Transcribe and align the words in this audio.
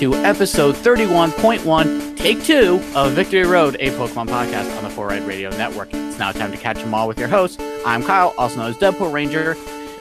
To 0.00 0.14
episode 0.14 0.74
31.1, 0.76 2.16
take 2.16 2.42
two 2.42 2.80
of 2.94 3.12
Victory 3.12 3.44
Road, 3.44 3.76
a 3.80 3.90
Pokemon 3.90 4.28
podcast 4.28 4.74
on 4.78 4.82
the 4.82 4.88
Four 4.88 5.12
Eyed 5.12 5.24
Radio 5.24 5.50
Network. 5.50 5.92
It's 5.92 6.18
now 6.18 6.32
time 6.32 6.50
to 6.52 6.56
catch 6.56 6.78
them 6.78 6.94
all 6.94 7.06
with 7.06 7.18
your 7.18 7.28
host. 7.28 7.60
I'm 7.84 8.02
Kyle, 8.02 8.32
also 8.38 8.56
known 8.56 8.70
as 8.70 8.78
Deadpool 8.78 9.12
Ranger, 9.12 9.58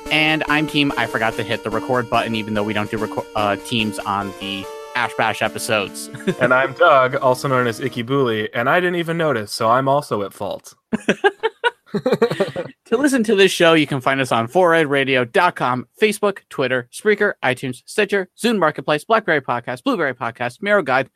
and 0.09 0.45
I'm 0.48 0.67
team. 0.67 0.94
I 0.95 1.05
forgot 1.05 1.34
to 1.34 1.44
hit 1.44 1.66
the 1.66 1.70
record 1.70 2.09
button, 2.09 2.34
even 2.35 2.53
though 2.53 2.63
we 2.63 2.72
don't 2.72 2.89
do 2.89 3.22
uh, 3.35 3.58
teams 3.58 3.99
on 3.99 4.31
the 4.39 4.66
Ash 4.95 5.13
Bash 5.16 5.41
episodes. 5.41 6.08
and 6.39 6.53
I'm 6.53 6.72
Doug, 6.75 7.16
also 7.16 7.50
known 7.50 7.67
as 7.67 7.81
Icky 7.81 8.05
Booley, 8.05 8.47
and 8.53 8.70
I 8.70 8.80
didn't 8.80 8.95
even 8.95 9.17
notice, 9.17 9.52
so 9.52 9.70
I'm 9.70 9.89
also 9.89 10.23
at 10.23 10.31
fault. 10.31 10.75
to 11.91 12.98
listen 12.98 13.23
to 13.23 13.35
this 13.35 13.52
show, 13.52 13.73
you 13.73 13.88
can 13.88 14.02
find 14.02 14.21
us 14.21 14.31
on 14.31 14.47
4eyeradio.com, 14.47 15.88
Facebook, 16.02 16.39
Twitter, 16.49 16.89
Spreaker, 16.91 17.34
iTunes, 17.43 17.81
Stitcher, 17.85 18.30
Zune 18.38 18.59
Marketplace, 18.59 19.03
Blackberry 19.03 19.41
Podcast, 19.41 19.83
Blueberry 19.83 20.14
Podcast, 20.14 20.61
Miro 20.61 20.81
Guide, 20.81 21.09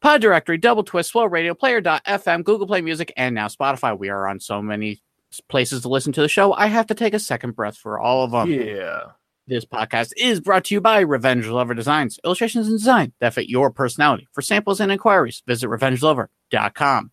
Pod 0.00 0.20
Directory, 0.20 0.58
Double 0.58 0.84
Twist, 0.84 1.10
Swell 1.10 1.28
Radio, 1.28 1.54
Player.fm, 1.54 2.44
Google 2.44 2.66
Play 2.66 2.80
Music, 2.80 3.12
and 3.16 3.34
now 3.34 3.48
Spotify. 3.48 3.98
We 3.98 4.08
are 4.08 4.26
on 4.26 4.40
so 4.40 4.62
many 4.62 5.00
places 5.48 5.82
to 5.82 5.88
listen 5.88 6.12
to 6.12 6.20
the 6.20 6.28
show. 6.28 6.52
I 6.52 6.66
have 6.66 6.86
to 6.88 6.94
take 6.94 7.14
a 7.14 7.18
second 7.18 7.56
breath 7.56 7.76
for 7.76 7.98
all 7.98 8.24
of 8.24 8.30
them. 8.32 8.50
Yeah. 8.50 9.02
This 9.46 9.64
podcast 9.64 10.12
is 10.16 10.40
brought 10.40 10.66
to 10.66 10.74
you 10.74 10.80
by 10.80 11.00
Revenge 11.00 11.46
Lover 11.48 11.74
Designs, 11.74 12.20
illustrations 12.24 12.68
and 12.68 12.78
design 12.78 13.12
that 13.18 13.34
fit 13.34 13.48
your 13.48 13.72
personality. 13.72 14.28
For 14.32 14.42
samples 14.42 14.80
and 14.80 14.92
inquiries, 14.92 15.42
visit 15.44 15.68
revengelover.com. 15.68 17.10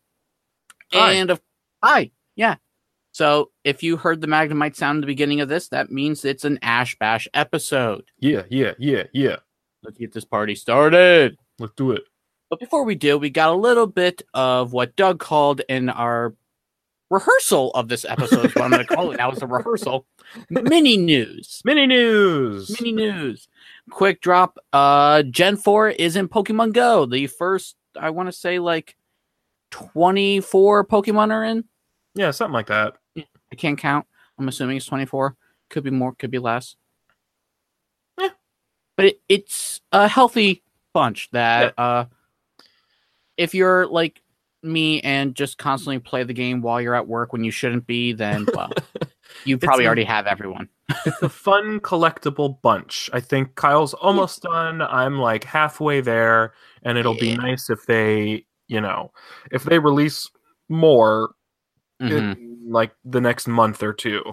Hi. 0.93 1.11
And 1.13 1.31
of, 1.31 1.41
hi, 1.83 2.11
yeah. 2.35 2.57
So 3.17 3.49
if 3.63 3.81
you 3.81 3.97
heard 3.97 4.21
the 4.21 4.27
Magnemite 4.27 4.75
sound 4.75 4.99
at 4.99 5.01
the 5.01 5.07
beginning 5.07 5.41
of 5.41 5.49
this, 5.49 5.69
that 5.69 5.91
means 5.91 6.23
it's 6.23 6.45
an 6.45 6.59
Ash 6.61 6.95
Bash 6.99 7.27
episode. 7.33 8.03
Yeah, 8.19 8.43
yeah, 8.47 8.73
yeah, 8.77 9.05
yeah. 9.11 9.37
Let's 9.81 9.97
get 9.97 10.13
this 10.13 10.23
party 10.23 10.53
started. 10.53 11.35
Let's 11.57 11.73
do 11.75 11.93
it. 11.93 12.03
But 12.51 12.59
before 12.59 12.83
we 12.83 12.93
do, 12.93 13.17
we 13.17 13.31
got 13.31 13.49
a 13.49 13.55
little 13.55 13.87
bit 13.87 14.21
of 14.35 14.71
what 14.71 14.95
Doug 14.95 15.17
called 15.17 15.61
in 15.67 15.89
our 15.89 16.35
rehearsal 17.09 17.71
of 17.71 17.87
this 17.87 18.05
episode, 18.05 18.45
is 18.45 18.53
what 18.53 18.65
I'm 18.65 18.69
going 18.69 18.85
to 18.85 18.95
call 18.95 19.09
it 19.09 19.17
now. 19.17 19.31
It's 19.31 19.41
a 19.41 19.47
rehearsal. 19.47 20.05
Mini 20.51 20.95
news. 20.95 21.63
Mini 21.65 21.87
news. 21.87 22.79
Mini 22.79 22.91
news. 22.91 23.47
Quick 23.89 24.21
drop. 24.21 24.59
Uh 24.71 25.23
Gen 25.23 25.57
4 25.57 25.89
is 25.89 26.17
in 26.17 26.29
Pokemon 26.29 26.73
Go. 26.73 27.07
The 27.07 27.25
first, 27.25 27.77
I 27.99 28.11
want 28.11 28.27
to 28.27 28.31
say 28.31 28.59
like 28.59 28.95
24 29.71 30.85
Pokemon 30.85 31.31
are 31.31 31.43
in. 31.43 31.63
Yeah, 32.13 32.31
something 32.31 32.53
like 32.53 32.67
that. 32.67 32.95
I 33.51 33.55
can't 33.55 33.77
count. 33.77 34.05
I'm 34.37 34.47
assuming 34.47 34.77
it's 34.77 34.85
24. 34.85 35.35
Could 35.69 35.83
be 35.83 35.89
more, 35.89 36.13
could 36.15 36.31
be 36.31 36.39
less. 36.39 36.75
Yeah. 38.19 38.29
But 38.95 39.05
it, 39.07 39.21
it's 39.29 39.81
a 39.91 40.07
healthy 40.07 40.63
bunch 40.93 41.29
that 41.31 41.77
uh 41.77 42.05
if 43.37 43.53
you're 43.53 43.85
like 43.85 44.21
me 44.63 44.99
and 45.01 45.35
just 45.35 45.57
constantly 45.59 45.99
play 45.99 46.23
the 46.23 46.33
game 46.33 46.61
while 46.61 46.81
you're 46.81 46.95
at 46.95 47.07
work 47.07 47.31
when 47.31 47.43
you 47.43 47.51
shouldn't 47.51 47.85
be, 47.85 48.11
then 48.13 48.47
well, 48.55 48.71
you 49.45 49.57
probably 49.57 49.85
a- 49.85 49.87
already 49.87 50.03
have 50.03 50.25
everyone. 50.27 50.69
It's 51.05 51.21
a 51.21 51.29
fun 51.29 51.79
collectible 51.81 52.59
bunch. 52.61 53.09
I 53.13 53.19
think 53.19 53.55
Kyle's 53.55 53.93
almost 53.93 54.41
done. 54.41 54.81
I'm 54.81 55.19
like 55.19 55.43
halfway 55.43 55.99
there, 56.01 56.53
and 56.83 56.97
it'll 56.97 57.13
be 57.17 57.35
nice 57.35 57.69
if 57.69 57.85
they, 57.85 58.45
you 58.67 58.79
know, 58.81 59.11
if 59.51 59.63
they 59.65 59.79
release 59.79 60.29
more 60.69 61.31
Mhm. 62.01 62.11
in 62.11 62.56
like 62.67 62.93
the 63.05 63.21
next 63.21 63.47
month 63.47 63.81
or 63.83 63.93
two. 63.93 64.23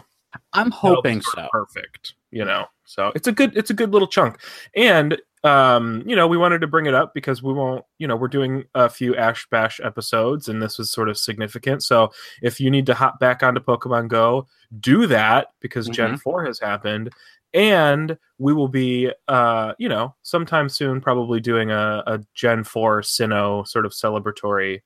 I'm 0.53 0.71
hoping 0.71 1.21
so. 1.21 1.49
perfect 1.53 2.15
you 2.34 2.45
know? 2.45 2.67
So 2.84 3.12
it's 3.15 3.28
a 3.28 3.33
good 3.33 3.56
it's 3.56 3.71
a 3.71 3.75
good 3.75 3.93
little 3.93 4.09
chunk. 4.09 4.39
And 4.77 5.17
um 5.45 6.03
you 6.06 6.17
know 6.17 6.27
we 6.27 6.37
wanted 6.37 6.61
to 6.62 6.67
bring 6.67 6.87
it 6.87 6.95
up 6.95 7.15
because 7.15 7.43
we 7.43 7.53
won't 7.53 7.84
you 7.99 8.06
know 8.06 8.17
we're 8.17 8.28
doing 8.28 8.65
a 8.75 8.91
few 8.91 9.15
ash 9.17 9.47
bash 9.50 9.81
episodes 9.83 10.49
and 10.49 10.61
this 10.61 10.77
was 10.77 10.91
sort 10.91 11.09
of 11.09 11.17
significant. 11.17 11.83
So 11.83 12.11
if 12.43 12.61
you 12.61 12.71
need 12.71 12.87
to 12.87 12.95
hop 12.95 13.19
back 13.21 13.43
onto 13.43 13.61
pokemon 13.61 14.09
go 14.09 14.47
do 14.81 15.06
that 15.06 15.49
because 15.61 15.89
gen 15.89 16.19
4 16.19 16.45
has 16.45 16.59
happened. 16.59 17.11
And 17.55 18.19
we 18.39 18.53
will 18.53 18.69
be 18.69 19.11
uh 19.28 19.75
you 19.78 19.89
know 19.89 20.15
sometime 20.22 20.69
soon 20.69 21.01
probably 21.01 21.41
doing 21.41 21.71
a, 21.71 22.03
a 22.06 22.21
gen 22.34 22.65
4 22.65 23.03
sinnoh 23.03 23.66
sort 23.66 23.87
of 23.87 23.93
celebratory 23.93 24.83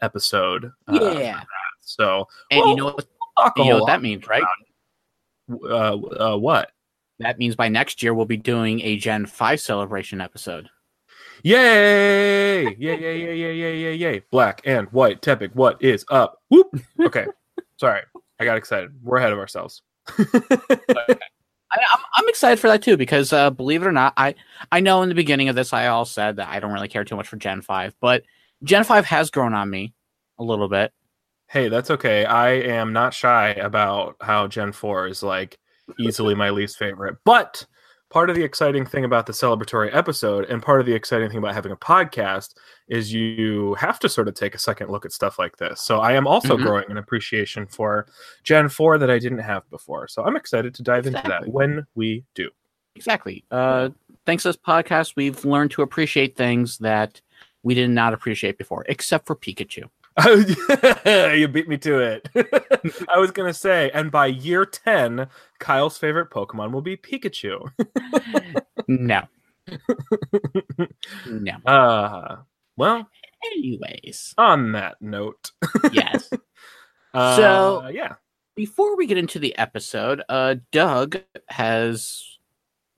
episode 0.00 0.70
uh, 0.88 1.14
Yeah. 1.18 1.42
So 1.82 2.26
And 2.50 2.70
you 2.70 2.76
know 2.76 2.86
what 2.86 3.06
a 3.38 3.50
you 3.56 3.70
know 3.70 3.80
what 3.80 3.86
that 3.86 4.02
means, 4.02 4.26
right? 4.26 4.42
uh, 5.64 5.96
uh 5.96 6.36
what 6.36 6.70
That 7.18 7.38
means 7.38 7.56
by 7.56 7.68
next 7.68 8.02
year 8.02 8.14
we'll 8.14 8.26
be 8.26 8.36
doing 8.36 8.80
a 8.80 8.96
Gen 8.96 9.26
5 9.26 9.60
celebration 9.60 10.20
episode. 10.20 10.68
Yay! 11.42 12.62
Yay, 12.62 12.76
yay, 12.78 12.98
yay, 13.00 13.36
yay, 13.36 13.54
yay, 13.54 13.78
yay, 13.78 13.94
yay. 13.94 14.22
Black 14.30 14.62
and 14.64 14.86
white 14.92 15.20
Tepig, 15.22 15.54
what 15.54 15.82
is 15.82 16.04
up? 16.08 16.40
Whoop! 16.50 16.68
Okay. 17.00 17.26
Sorry. 17.78 18.02
I 18.38 18.44
got 18.44 18.56
excited. 18.56 18.92
We're 19.02 19.18
ahead 19.18 19.32
of 19.32 19.38
ourselves. 19.38 19.82
I, 20.18 21.78
I'm, 21.92 22.00
I'm 22.16 22.28
excited 22.28 22.60
for 22.60 22.68
that 22.68 22.82
too 22.82 22.96
because 22.96 23.32
uh, 23.32 23.50
believe 23.50 23.82
it 23.82 23.86
or 23.86 23.92
not, 23.92 24.12
I 24.16 24.34
I 24.70 24.80
know 24.80 25.02
in 25.02 25.08
the 25.08 25.14
beginning 25.14 25.48
of 25.48 25.56
this 25.56 25.72
I 25.72 25.88
all 25.88 26.04
said 26.04 26.36
that 26.36 26.48
I 26.48 26.60
don't 26.60 26.72
really 26.72 26.88
care 26.88 27.04
too 27.04 27.16
much 27.16 27.28
for 27.28 27.36
Gen 27.36 27.62
5, 27.62 27.94
but 28.00 28.22
Gen 28.62 28.84
5 28.84 29.04
has 29.06 29.30
grown 29.30 29.54
on 29.54 29.68
me 29.68 29.94
a 30.38 30.44
little 30.44 30.68
bit. 30.68 30.92
Hey, 31.52 31.68
that's 31.68 31.90
okay. 31.90 32.24
I 32.24 32.50
am 32.52 32.92
not 32.94 33.12
shy 33.12 33.50
about 33.50 34.16
how 34.22 34.46
Gen 34.46 34.72
4 34.72 35.06
is 35.08 35.22
like 35.22 35.58
easily 35.98 36.34
my 36.34 36.48
least 36.48 36.78
favorite. 36.78 37.16
But 37.24 37.66
part 38.08 38.30
of 38.30 38.36
the 38.36 38.42
exciting 38.42 38.86
thing 38.86 39.04
about 39.04 39.26
the 39.26 39.32
celebratory 39.34 39.94
episode 39.94 40.46
and 40.46 40.62
part 40.62 40.80
of 40.80 40.86
the 40.86 40.94
exciting 40.94 41.28
thing 41.28 41.38
about 41.38 41.54
having 41.54 41.72
a 41.72 41.76
podcast 41.76 42.54
is 42.88 43.12
you 43.12 43.74
have 43.74 43.98
to 43.98 44.08
sort 44.08 44.28
of 44.28 44.34
take 44.34 44.54
a 44.54 44.58
second 44.58 44.90
look 44.90 45.04
at 45.04 45.12
stuff 45.12 45.38
like 45.38 45.56
this. 45.58 45.82
So 45.82 46.00
I 46.00 46.12
am 46.12 46.26
also 46.26 46.56
Mhm. 46.56 46.62
growing 46.62 46.90
an 46.90 46.96
appreciation 46.96 47.66
for 47.66 48.06
Gen 48.44 48.68
4 48.70 48.96
that 48.98 49.10
I 49.10 49.18
didn't 49.18 49.38
have 49.38 49.68
before. 49.68 50.08
So 50.08 50.24
I'm 50.24 50.36
excited 50.36 50.74
to 50.74 50.82
dive 50.82 51.06
into 51.06 51.22
that 51.22 51.46
when 51.48 51.86
we 51.94 52.24
do. 52.34 52.50
Exactly. 52.96 53.44
Uh, 53.50 53.90
thanks 54.24 54.44
to 54.44 54.50
this 54.50 54.56
podcast, 54.56 55.16
we've 55.16 55.44
learned 55.44 55.70
to 55.72 55.82
appreciate 55.82 56.34
things 56.36 56.78
that 56.78 57.20
we 57.62 57.74
did 57.74 57.90
not 57.90 58.12
appreciate 58.14 58.56
before, 58.58 58.84
except 58.88 59.26
for 59.26 59.36
Pikachu. 59.36 59.84
you 60.26 61.48
beat 61.48 61.68
me 61.68 61.78
to 61.78 61.98
it. 62.00 62.28
I 63.08 63.18
was 63.18 63.30
going 63.30 63.48
to 63.48 63.54
say, 63.58 63.90
and 63.94 64.10
by 64.10 64.26
year 64.26 64.64
10, 64.66 65.26
Kyle's 65.58 65.98
favorite 65.98 66.30
Pokemon 66.30 66.72
will 66.72 66.82
be 66.82 66.96
Pikachu. 66.96 67.70
No. 68.88 69.22
no. 71.26 71.52
Uh, 71.64 72.36
well, 72.76 73.08
Anyways, 73.52 74.34
on 74.38 74.72
that 74.72 74.96
note, 75.00 75.50
yes. 75.92 76.30
uh, 77.14 77.36
So- 77.36 77.88
yeah. 77.88 78.14
Before 78.54 78.96
we 78.96 79.06
get 79.06 79.16
into 79.16 79.38
the 79.38 79.56
episode, 79.56 80.22
uh, 80.28 80.56
Doug 80.72 81.16
has 81.48 82.22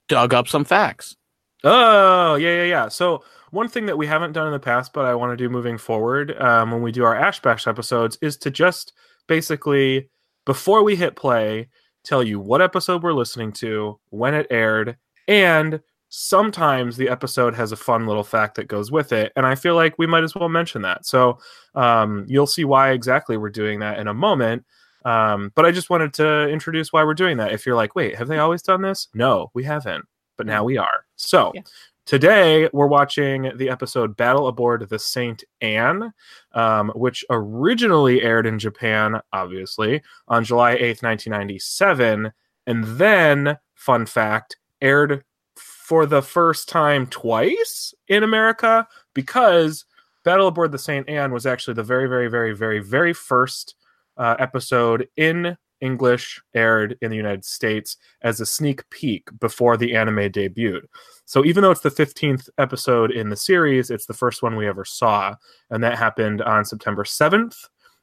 dug 0.09 0.33
up 0.33 0.47
some 0.49 0.65
facts. 0.65 1.15
Oh, 1.63 2.35
yeah, 2.35 2.55
yeah, 2.57 2.63
yeah. 2.63 2.87
So, 2.89 3.23
one 3.55 3.69
thing 3.69 3.85
that 3.87 3.97
we 3.97 4.05
haven't 4.05 4.33
done 4.33 4.45
in 4.45 4.53
the 4.53 4.59
past, 4.59 4.93
but 4.93 5.05
I 5.05 5.15
want 5.15 5.31
to 5.31 5.37
do 5.37 5.49
moving 5.49 5.77
forward 5.77 6.39
um, 6.41 6.71
when 6.71 6.81
we 6.81 6.91
do 6.91 7.03
our 7.05 7.15
Ash 7.15 7.41
Bash 7.41 7.65
episodes 7.65 8.17
is 8.21 8.37
to 8.37 8.51
just 8.51 8.93
basically, 9.27 10.09
before 10.45 10.83
we 10.83 10.95
hit 10.95 11.15
play, 11.15 11.69
tell 12.03 12.21
you 12.21 12.39
what 12.39 12.61
episode 12.61 13.01
we're 13.01 13.13
listening 13.13 13.51
to, 13.53 13.99
when 14.09 14.33
it 14.35 14.45
aired, 14.51 14.97
and 15.27 15.79
sometimes 16.09 16.97
the 16.97 17.09
episode 17.09 17.55
has 17.55 17.71
a 17.71 17.75
fun 17.75 18.05
little 18.05 18.23
fact 18.23 18.55
that 18.55 18.67
goes 18.67 18.91
with 18.91 19.11
it. 19.11 19.31
And 19.35 19.45
I 19.45 19.55
feel 19.55 19.75
like 19.75 19.97
we 19.97 20.05
might 20.05 20.23
as 20.23 20.35
well 20.35 20.49
mention 20.49 20.81
that. 20.83 21.05
So, 21.05 21.39
um, 21.73 22.25
you'll 22.27 22.47
see 22.47 22.63
why 22.65 22.91
exactly 22.91 23.37
we're 23.37 23.49
doing 23.49 23.79
that 23.79 23.99
in 23.99 24.07
a 24.07 24.13
moment. 24.13 24.65
Um, 25.03 25.51
but 25.55 25.65
I 25.65 25.71
just 25.71 25.89
wanted 25.89 26.13
to 26.15 26.47
introduce 26.49 26.91
why 26.91 27.03
we're 27.03 27.13
doing 27.13 27.37
that. 27.37 27.51
If 27.53 27.65
you're 27.65 27.75
like, 27.75 27.95
wait, 27.95 28.15
have 28.15 28.27
they 28.27 28.37
always 28.39 28.61
done 28.61 28.81
this? 28.81 29.07
No, 29.13 29.49
we 29.53 29.63
haven't, 29.63 30.05
but 30.37 30.45
now 30.45 30.63
we 30.63 30.77
are. 30.77 31.05
So 31.15 31.51
Yeah. 31.55 31.61
Today 32.05 32.69
we're 32.71 32.87
watching 32.87 33.51
the 33.57 33.69
episode 33.69 34.15
Battle 34.15 34.47
Aboard 34.47 34.87
the 34.89 34.99
Saint 34.99 35.43
Anne, 35.61 36.13
um, 36.53 36.91
which 36.95 37.25
originally 37.29 38.21
aired 38.21 38.45
in 38.45 38.59
Japan, 38.59 39.19
obviously, 39.33 40.01
on 40.27 40.43
July 40.43 40.75
8th, 40.75 41.03
1997. 41.03 42.31
And 42.67 42.83
then, 42.83 43.57
fun 43.75 44.05
fact, 44.05 44.57
aired 44.81 45.23
for 45.57 46.05
the 46.05 46.21
first 46.21 46.67
time 46.67 47.07
twice 47.07 47.93
in 48.07 48.23
America 48.23 48.87
because 49.13 49.85
Battle 50.23 50.47
Aboard 50.47 50.71
the 50.71 50.79
St. 50.79 51.07
Anne 51.07 51.31
was 51.31 51.45
actually 51.45 51.75
the 51.75 51.83
very, 51.83 52.07
very, 52.07 52.27
very, 52.27 52.53
very, 52.53 52.79
very 52.79 53.13
first 53.13 53.75
uh, 54.17 54.35
episode 54.39 55.07
in 55.17 55.57
English 55.81 56.41
aired 56.53 56.97
in 57.01 57.11
the 57.11 57.17
United 57.17 57.45
States 57.45 57.97
as 58.21 58.39
a 58.39 58.45
sneak 58.45 58.87
peek 58.89 59.27
before 59.39 59.77
the 59.77 59.95
anime 59.95 60.29
debuted. 60.31 60.83
So 61.25 61.43
even 61.45 61.61
though 61.61 61.71
it's 61.71 61.81
the 61.81 61.89
15th 61.89 62.49
episode 62.57 63.11
in 63.11 63.29
the 63.29 63.35
series, 63.35 63.89
it's 63.89 64.05
the 64.05 64.13
first 64.13 64.41
one 64.43 64.55
we 64.55 64.67
ever 64.67 64.85
saw. 64.85 65.35
And 65.69 65.83
that 65.83 65.97
happened 65.97 66.41
on 66.41 66.65
September 66.65 67.03
7th. 67.03 67.55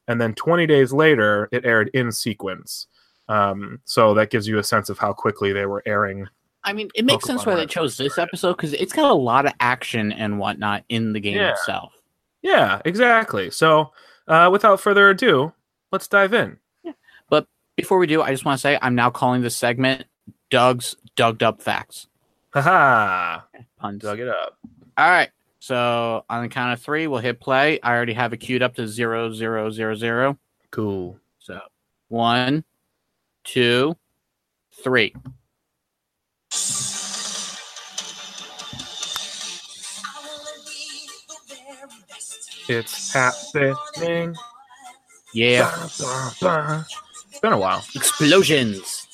And 0.08 0.20
then 0.20 0.34
20 0.34 0.66
days 0.66 0.92
later, 0.92 1.48
it 1.52 1.64
aired 1.64 1.90
in 1.94 2.10
sequence. 2.12 2.88
Um, 3.28 3.80
so 3.84 4.14
that 4.14 4.30
gives 4.30 4.48
you 4.48 4.58
a 4.58 4.64
sense 4.64 4.88
of 4.90 4.98
how 4.98 5.12
quickly 5.12 5.52
they 5.52 5.66
were 5.66 5.82
airing. 5.86 6.26
I 6.64 6.72
mean, 6.72 6.90
it 6.94 7.04
makes 7.04 7.25
sense 7.25 7.42
Pokemon 7.42 7.46
why 7.46 7.54
they 7.56 7.66
chose 7.66 7.96
this 7.96 8.18
episode 8.18 8.54
because 8.56 8.72
it's 8.75 8.92
got 8.92 9.10
a 9.10 9.14
lot 9.14 9.46
of 9.46 9.52
action 9.60 10.12
and 10.12 10.38
whatnot 10.38 10.84
in 10.88 11.12
the 11.12 11.20
game 11.20 11.36
Yeah. 11.36 11.52
itself. 11.52 11.92
Yeah, 12.42 12.80
exactly. 12.84 13.50
So 13.50 13.92
uh, 14.28 14.48
without 14.52 14.80
further 14.80 15.10
ado, 15.10 15.52
let's 15.92 16.08
dive 16.08 16.34
in. 16.34 16.58
Before 17.76 17.98
we 17.98 18.06
do, 18.06 18.20
I 18.22 18.30
just 18.30 18.44
want 18.44 18.58
to 18.58 18.60
say 18.60 18.78
I'm 18.80 18.94
now 18.94 19.10
calling 19.10 19.40
this 19.40 19.56
segment 19.56 20.04
Doug's 20.50 20.96
Dugged 21.16 21.42
Up 21.42 21.62
Facts. 21.62 22.06
Haha. 22.52 23.40
Puns. 23.78 24.02
Dug 24.02 24.20
it 24.20 24.28
up. 24.28 24.58
All 24.98 25.08
right. 25.08 25.30
So 25.58 26.24
on 26.28 26.42
the 26.42 26.48
count 26.48 26.74
of 26.74 26.82
three, 26.82 27.06
we'll 27.06 27.20
hit 27.20 27.40
play. 27.40 27.80
I 27.80 27.94
already 27.94 28.12
have 28.12 28.32
it 28.32 28.38
queued 28.38 28.62
up 28.62 28.74
to 28.74 28.86
zero 28.86 29.32
zero 29.32 29.70
zero 29.70 29.94
zero. 29.94 30.38
Cool. 30.70 31.19
So 31.38 31.60
one, 32.08 32.64
two, 33.44 33.96
three. 34.82 35.14
It's 42.68 43.12
happening. 43.12 44.36
Yeah. 45.32 45.88
Bah, 45.98 46.32
bah, 46.40 46.84
bah. 46.88 47.01
It's 47.42 47.48
been 47.48 47.52
a 47.54 47.58
while. 47.58 47.84
Explosions. 47.96 49.08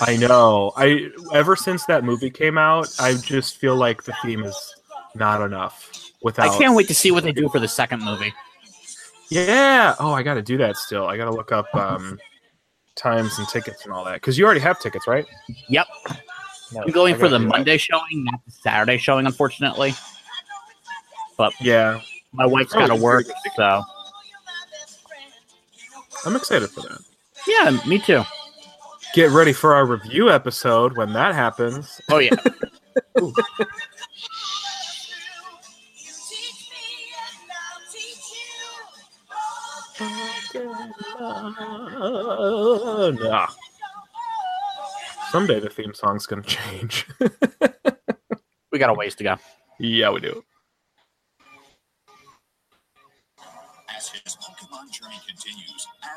I 0.00 0.16
know. 0.16 0.72
I 0.76 1.10
ever 1.32 1.54
since 1.54 1.86
that 1.86 2.02
movie 2.02 2.28
came 2.28 2.58
out, 2.58 2.92
I 2.98 3.14
just 3.14 3.58
feel 3.58 3.76
like 3.76 4.02
the 4.02 4.12
theme 4.24 4.42
is 4.42 4.74
not 5.14 5.40
enough. 5.40 5.88
Without, 6.20 6.48
I 6.48 6.58
can't 6.58 6.74
wait 6.74 6.88
to 6.88 6.96
see 6.96 7.12
what 7.12 7.22
they 7.22 7.30
do 7.30 7.48
for 7.48 7.60
the 7.60 7.68
second 7.68 8.02
movie. 8.02 8.34
Yeah. 9.30 9.94
Oh, 10.00 10.12
I 10.12 10.24
got 10.24 10.34
to 10.34 10.42
do 10.42 10.56
that 10.56 10.76
still. 10.76 11.06
I 11.06 11.16
got 11.16 11.26
to 11.26 11.30
look 11.30 11.52
up 11.52 11.72
um, 11.76 12.18
times 12.96 13.38
and 13.38 13.46
tickets 13.46 13.84
and 13.84 13.94
all 13.94 14.04
that 14.04 14.14
because 14.14 14.36
you 14.36 14.44
already 14.44 14.58
have 14.58 14.80
tickets, 14.80 15.06
right? 15.06 15.24
Yep. 15.68 15.86
No, 16.72 16.82
I'm 16.82 16.90
going 16.90 17.14
for 17.14 17.28
the 17.28 17.38
do 17.38 17.44
that. 17.44 17.50
Monday 17.50 17.76
showing, 17.76 18.24
not 18.24 18.40
the 18.46 18.50
Saturday 18.50 18.98
showing, 18.98 19.26
unfortunately. 19.26 19.94
But 21.38 21.52
yeah, 21.60 22.00
My 22.32 22.46
wife's 22.46 22.72
got 22.72 22.88
to 22.88 22.96
work, 22.96 23.26
so 23.54 23.80
I'm 26.26 26.34
excited 26.34 26.68
for 26.70 26.80
that. 26.80 26.98
Yeah, 27.46 27.78
me 27.86 27.98
too. 27.98 28.22
Get 29.14 29.30
ready 29.30 29.52
for 29.52 29.74
our 29.74 29.86
review 29.86 30.30
episode 30.30 30.96
when 30.96 31.12
that 31.12 31.34
happens. 31.34 32.00
Oh 32.10 32.18
yeah. 32.18 32.34
Nah. 43.12 43.48
Someday 45.30 45.60
the 45.60 45.70
theme 45.70 45.94
song's 45.94 46.26
gonna 46.26 46.42
change. 46.42 47.06
we 48.72 48.78
got 48.78 48.90
a 48.90 48.94
ways 48.94 49.14
to 49.16 49.24
go. 49.24 49.36
yeah, 49.78 50.10
we 50.10 50.20
do. 50.20 50.44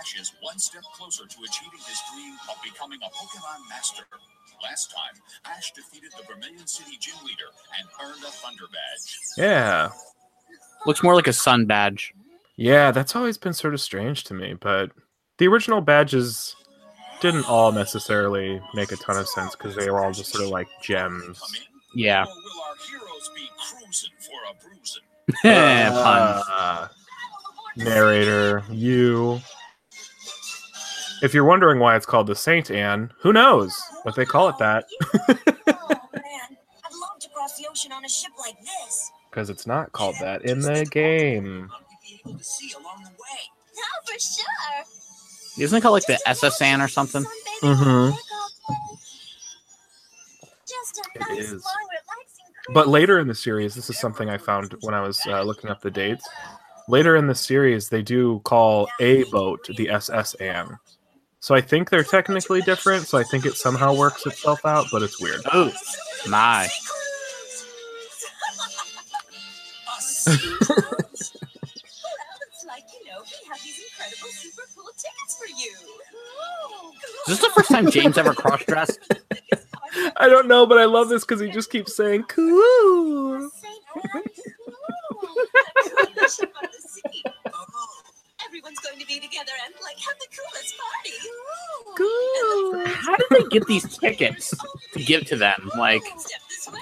Ash 0.07 0.19
is 0.19 0.31
one 0.41 0.57
step 0.59 0.83
closer 0.93 1.25
to 1.25 1.37
achieving 1.43 1.79
his 1.79 1.99
dream 2.13 2.33
of 2.49 2.55
becoming 2.63 2.99
a 3.03 3.09
Pokemon 3.09 3.69
master. 3.69 4.03
Last 4.63 4.91
time, 4.91 5.21
Ash 5.45 5.71
defeated 5.73 6.11
the 6.17 6.23
Vermilion 6.23 6.65
City 6.67 6.97
gym 6.99 7.15
leader 7.25 7.45
and 7.79 7.87
earned 8.03 8.23
a 8.23 8.27
Thunder 8.27 8.63
Badge. 8.71 9.19
Yeah. 9.37 9.89
Looks 10.85 11.03
more 11.03 11.15
like 11.15 11.27
a 11.27 11.33
sun 11.33 11.65
badge. 11.65 12.13
Yeah, 12.55 12.91
that's 12.91 13.15
always 13.15 13.37
been 13.37 13.53
sort 13.53 13.73
of 13.73 13.81
strange 13.81 14.23
to 14.25 14.33
me, 14.33 14.55
but 14.59 14.91
the 15.37 15.47
original 15.47 15.81
badges 15.81 16.55
didn't 17.19 17.47
all 17.49 17.71
necessarily 17.71 18.61
make 18.73 18.91
a 18.91 18.95
ton 18.95 19.17
of 19.17 19.27
sense 19.27 19.55
because 19.55 19.75
they 19.75 19.89
were 19.89 20.03
all 20.03 20.11
just 20.11 20.31
sort 20.31 20.43
of 20.45 20.49
like 20.51 20.67
gems. 20.81 21.39
Come 21.39 21.49
in, 21.55 21.99
Yeah. 22.01 22.23
or 22.23 22.27
will 22.27 22.61
our 22.67 22.75
heroes 22.89 23.31
be 23.35 23.47
cruising 23.59 24.11
for 24.19 24.39
a 24.49 24.53
bruising? 24.63 25.03
Puns. 26.03 26.45
Uh, 26.49 26.87
narrator, 27.75 28.63
you. 28.71 29.41
If 31.23 31.33
you're 31.33 31.45
wondering 31.45 31.79
why 31.79 31.95
it's 31.95 32.05
called 32.05 32.27
the 32.27 32.35
Saint 32.35 32.69
Anne, 32.71 33.11
who 33.19 33.33
knows? 33.33 33.75
But 34.05 34.15
they 34.15 34.25
call 34.25 34.49
it 34.49 34.57
that 34.59 34.85
oh 35.11 35.27
man, 35.27 35.37
I'd 35.65 36.93
love 36.93 37.19
to 37.19 37.29
cross 37.33 37.57
the 37.57 37.67
ocean 37.69 37.91
on 37.91 38.05
a 38.05 38.09
ship 38.09 38.31
like 38.39 38.59
this. 38.61 39.11
because 39.29 39.49
it's 39.49 39.65
not 39.67 39.91
called 39.93 40.15
that 40.21 40.43
in 40.45 40.59
the 40.61 40.85
game. 40.85 41.69
I'll 41.73 41.79
be 42.03 42.21
able 42.25 42.37
to 42.37 42.43
see 42.43 42.71
along 42.73 43.03
the 43.03 43.09
way. 43.09 43.51
Oh, 43.77 43.81
for 44.05 44.19
sure. 44.19 45.63
Isn't 45.63 45.77
it 45.77 45.81
called 45.81 45.93
like 45.93 46.05
the 46.05 46.19
SS 46.27 46.61
Ann 46.61 46.81
or 46.81 46.87
something? 46.87 47.25
Mhm. 47.61 48.15
Just 50.67 50.97
a 50.97 51.01
It 51.15 51.19
nice, 51.21 51.39
is. 51.39 51.51
long, 51.51 51.87
relaxing 51.89 52.45
cruise. 52.63 52.73
But 52.73 52.87
later 52.89 53.19
in 53.19 53.27
the 53.27 53.35
series, 53.35 53.73
this 53.73 53.89
is 53.89 53.97
something 53.99 54.29
I 54.29 54.37
found 54.37 54.75
when 54.81 54.93
I 54.93 55.01
was 55.01 55.19
uh, 55.25 55.41
looking 55.43 55.69
up 55.69 55.81
the 55.81 55.89
dates. 55.91 56.27
Later 56.89 57.15
in 57.15 57.27
the 57.27 57.35
series, 57.35 57.89
they 57.89 58.01
do 58.01 58.39
call 58.45 58.87
a 58.99 59.23
boat 59.25 59.67
the 59.77 59.89
SS 59.89 60.35
Anne. 60.35 60.77
So 61.47 61.55
I 61.55 61.61
think 61.61 61.89
they're 61.89 62.03
technically 62.03 62.59
different. 62.61 63.07
So 63.07 63.17
I 63.17 63.23
think 63.23 63.45
it 63.45 63.55
somehow 63.55 63.95
works 63.95 64.25
itself 64.25 64.65
out, 64.65 64.87
but 64.91 65.01
it's 65.01 65.21
weird. 65.21 65.39
Oh, 65.53 65.71
my. 66.27 66.65
A 66.65 66.69
sea 70.01 70.35
cruise. 70.59 70.67
well, 70.67 70.97
it's 72.51 72.65
like, 72.67 72.83
you 72.91 73.07
know, 73.07 73.21
we 73.23 73.47
have 73.47 73.63
these 73.63 73.81
incredible, 73.81 74.27
super 74.27 74.63
cool 74.75 74.91
tickets 74.97 75.37
for 75.39 75.47
you. 75.57 75.73
Cool. 76.81 76.91
Is 77.27 77.39
this 77.39 77.39
the 77.39 77.53
first 77.55 77.69
time 77.69 77.89
James 77.91 78.17
ever 78.17 78.33
cross 78.33 78.65
dressed? 78.65 78.99
I 80.17 80.27
don't 80.27 80.49
know, 80.49 80.65
but 80.65 80.79
I 80.79 80.83
love 80.83 81.07
this 81.07 81.23
because 81.23 81.39
he 81.39 81.49
just 81.49 81.71
keeps 81.71 81.95
saying 81.95 82.23
"cool." 82.23 83.49
Saint 83.55 83.73
Anne, 83.95 84.23
cool. 85.09 85.21
Cool 85.21 86.27
ship 86.27 86.53
on 86.61 86.69
the 86.69 86.89
sea. 86.89 87.23
Oh, 87.53 88.01
Everyone's 88.45 88.79
going 88.97 89.07
to 89.07 89.13
be 89.13 89.19
together 89.27 89.51
and 89.65 89.73
like 89.83 89.97
have 89.97 90.15
the 90.19 90.27
coolest 90.35 90.75
party. 90.77 91.13
Cool. 91.97 92.85
How 92.87 93.15
did 93.15 93.27
they 93.29 93.49
get 93.49 93.67
these 93.67 93.97
tickets 93.99 94.53
to 94.93 95.03
give 95.03 95.25
to 95.27 95.35
them? 95.35 95.69
Like, 95.77 96.01
Step 96.17 96.41
this 96.49 96.69
way. 96.71 96.79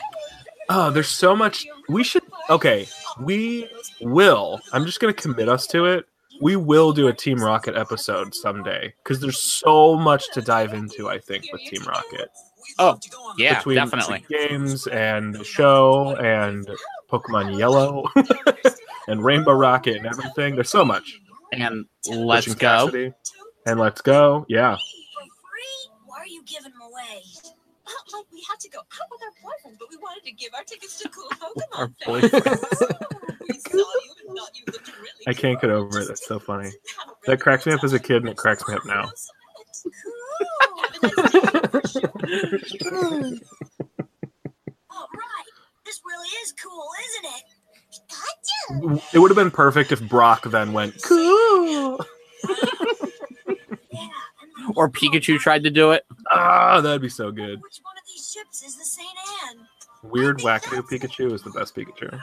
Oh, 0.69 0.89
there's 0.91 1.07
so 1.09 1.35
much. 1.35 1.67
We 1.89 2.03
should. 2.03 2.23
Okay, 2.49 2.87
we 3.21 3.69
will. 4.01 4.59
I'm 4.73 4.85
just 4.85 4.99
gonna 4.99 5.13
commit 5.13 5.47
us 5.47 5.67
to 5.67 5.85
it. 5.85 6.05
We 6.41 6.55
will 6.55 6.91
do 6.91 7.07
a 7.07 7.13
Team 7.13 7.37
Rocket 7.41 7.75
episode 7.75 8.33
someday 8.33 8.93
because 9.03 9.19
there's 9.19 9.39
so 9.39 9.95
much 9.95 10.31
to 10.31 10.41
dive 10.41 10.73
into. 10.73 11.07
I 11.07 11.19
think 11.19 11.45
with 11.51 11.61
Team 11.61 11.83
Rocket 11.83 12.29
Oh, 12.79 12.87
love 12.87 12.99
to 13.01 13.09
go 13.09 13.17
on 13.17 13.35
yeah, 13.37 13.57
between 13.57 13.75
definitely. 13.75 14.25
the 14.27 14.35
games 14.47 14.87
and 14.87 15.35
the 15.35 15.43
show 15.43 16.15
and 16.17 16.67
Pokemon 17.11 17.57
Yellow 17.57 18.05
and 19.07 19.23
Rainbow 19.23 19.53
Rocket 19.53 19.97
and 19.97 20.07
everything. 20.07 20.55
There's 20.55 20.69
so 20.69 20.83
much. 20.83 21.19
And 21.61 21.85
let's 22.07 22.53
go. 22.53 22.85
Cassidy. 22.87 23.13
And 23.65 23.79
let's 23.79 24.01
go. 24.01 24.45
Yeah. 24.47 24.75
Free? 24.75 25.91
Why 26.05 26.19
are 26.19 26.27
you 26.27 26.43
giving 26.45 26.71
them 26.71 26.81
away? 26.81 27.21
Like 28.13 28.25
we 28.31 28.43
had 28.49 28.59
to 28.61 28.69
go 28.69 28.79
out 28.79 29.09
with 29.11 29.21
our 29.21 29.31
boyfriends, 29.43 29.77
but 29.79 29.89
we 29.91 29.97
wanted 29.97 30.23
to 30.25 30.31
give 30.31 30.53
our 30.55 30.63
tickets 30.63 30.99
to 31.01 31.09
cool 31.09 31.29
Pokemon 31.29 31.61
Our 31.77 31.91
fans. 32.21 32.31
boyfriends. 32.31 33.39
we 33.49 33.59
saw 33.59 33.77
you 33.77 34.13
and 34.27 34.37
thought 34.37 34.49
you 34.55 34.63
looked 34.67 34.87
really 34.97 35.27
I 35.27 35.33
can't 35.33 35.59
get 35.61 35.69
over 35.69 35.99
it. 35.99 36.07
That's 36.07 36.25
so 36.25 36.39
funny. 36.39 36.71
That 37.27 37.39
cracks 37.39 37.65
me 37.65 37.73
up 37.73 37.83
as 37.83 37.93
a 37.93 37.99
kid 37.99 38.17
and 38.17 38.29
it 38.29 38.37
cracks 38.37 38.67
me 38.67 38.75
up 38.75 38.85
now. 38.85 39.03
All 44.91 45.07
right, 45.13 45.49
this 45.85 46.01
really 46.05 46.27
is 46.43 46.53
cool, 46.61 46.87
isn't 47.09 47.25
it? 47.37 47.43
Gotcha. 48.09 49.01
It 49.13 49.19
would 49.19 49.29
have 49.31 49.35
been 49.37 49.51
perfect 49.51 49.91
if 49.91 50.01
Brock 50.07 50.43
then 50.49 50.73
went 50.73 51.01
cool. 51.03 52.03
Or 54.75 54.89
Pikachu 54.89 55.37
tried 55.39 55.63
to 55.63 55.69
do 55.69 55.91
it. 55.91 56.05
Ah, 56.31 56.81
that'd 56.81 57.01
be 57.01 57.09
so 57.09 57.31
good. 57.31 57.61
Which 57.61 57.79
one 57.83 57.95
of 57.97 58.03
these 58.07 58.31
ships 58.31 58.63
is 58.63 58.75
the 58.75 58.83
Saint 58.83 59.07
Anne? 59.47 59.67
Weird 60.03 60.39
wackadoo 60.39 60.81
Pikachu 60.83 61.31
is 61.31 61.43
the 61.43 61.51
best 61.51 61.75
Pikachu. 61.75 62.19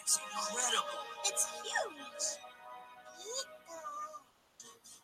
It's 0.00 0.18
incredible. 0.18 0.88
It's 1.24 1.46
huge. 1.62 2.38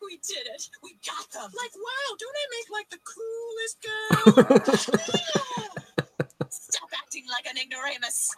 We 0.01 0.17
did 0.17 0.47
it. 0.47 0.69
We 0.83 0.97
got 1.05 1.29
them. 1.31 1.51
Like, 1.55 1.73
wow, 1.75 2.15
don't 2.19 2.35
I 2.37 2.47
make 2.55 2.69
like 2.71 2.89
the 2.89 2.99
coolest 3.03 3.77
girl? 5.57 5.70
Acting 7.11 7.27
like 7.29 7.45
an 7.45 7.57
ignoramus. 7.57 8.29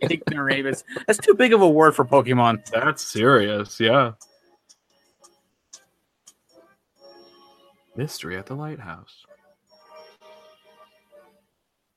Ignoramus. 0.02 0.82
That's 1.06 1.18
too 1.18 1.34
big 1.34 1.52
of 1.52 1.60
a 1.60 1.68
word 1.68 1.94
for 1.94 2.06
Pokemon. 2.06 2.64
That's 2.70 3.02
serious, 3.02 3.78
yeah. 3.78 4.12
Mystery 7.94 8.38
at 8.38 8.46
the 8.46 8.54
lighthouse. 8.54 9.26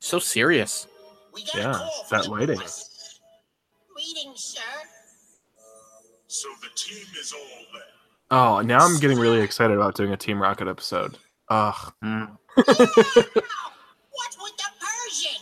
So 0.01 0.19
serious. 0.19 0.85
We 1.33 1.45
Yeah, 1.55 1.71
a 1.71 1.73
call 1.75 2.03
from 2.09 2.17
that 2.17 2.25
the 2.25 2.31
lighting. 2.31 2.59
Reading, 3.95 4.33
sir. 4.35 4.59
So 6.27 6.49
the 6.61 6.67
team 6.75 7.05
is 7.21 7.31
all 7.31 7.39
there. 7.73 7.83
Oh, 8.31 8.61
now 8.61 8.79
I'm 8.79 8.99
getting 8.99 9.17
really 9.17 9.39
excited 9.39 9.77
about 9.77 9.95
doing 9.95 10.11
a 10.11 10.17
Team 10.17 10.41
Rocket 10.41 10.67
episode. 10.67 11.17
Ugh. 11.47 11.93
Mm. 12.03 12.37
What 14.19 14.35
with 14.41 14.57
the 14.57 14.65
Persian? 14.79 15.41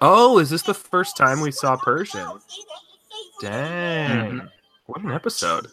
Oh, 0.00 0.38
is 0.38 0.50
this 0.50 0.62
the 0.62 0.74
first 0.74 1.16
time 1.16 1.40
we 1.40 1.50
saw 1.50 1.76
Persian? 1.76 2.20
They 2.20 2.26
were 2.26 2.40
faithful. 2.40 3.40
Dang. 3.40 4.30
Mhm. 4.40 4.50
What 4.86 5.00
an 5.02 5.12
episode. 5.12 5.68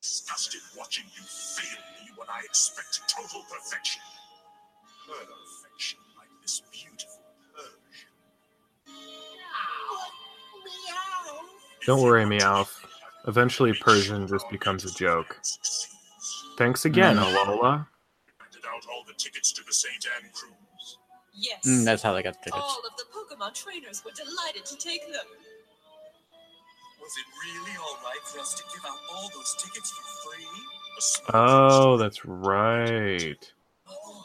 Disgusted 0.00 0.60
watching 0.76 1.04
you 1.16 1.22
fail 1.22 1.78
me 2.04 2.10
when 2.16 2.28
I 2.28 2.40
expect 2.44 3.00
total 3.08 3.42
perfection. 3.50 4.02
Perfection 5.06 5.98
like 6.16 6.28
this 6.42 6.60
beautiful 6.72 7.22
Persian. 7.54 8.08
Don't 11.86 12.02
worry, 12.02 12.24
Meowth. 12.24 12.84
Eventually, 13.26 13.72
Persian 13.74 14.26
just 14.28 14.48
becomes 14.50 14.84
a 14.84 14.94
joke. 14.94 15.40
Thanks 16.56 16.84
again, 16.84 17.16
Mm. 17.16 17.24
Alola. 17.34 17.86
Handed 18.38 18.64
out 18.66 18.86
all 18.90 19.04
the 19.06 19.14
tickets 19.14 19.50
to 19.52 19.64
the 19.64 19.72
St. 19.72 20.06
Anne 20.16 20.30
cruise. 20.32 20.52
Yes. 21.34 21.66
Mm, 21.66 21.84
that's 21.84 22.02
how 22.02 22.12
they 22.12 22.22
got 22.22 22.34
the 22.34 22.50
tickets. 22.50 22.62
All 22.64 22.80
of 22.86 22.96
the 22.96 23.04
Pokemon 23.12 23.54
trainers 23.54 24.04
were 24.04 24.12
delighted 24.12 24.64
to 24.66 24.76
take 24.76 25.02
them. 25.06 25.26
Was 27.00 27.12
it 27.18 27.26
really 27.44 27.76
all 27.78 27.98
right 28.02 28.20
for 28.24 28.40
us 28.40 28.54
to 28.54 28.62
give 28.72 28.84
out 28.90 28.96
all 29.12 29.28
those 29.34 29.54
tickets 29.62 29.90
for 29.90 30.30
free? 30.30 31.34
Oh, 31.34 31.96
that's 31.96 32.24
right. 32.24 33.52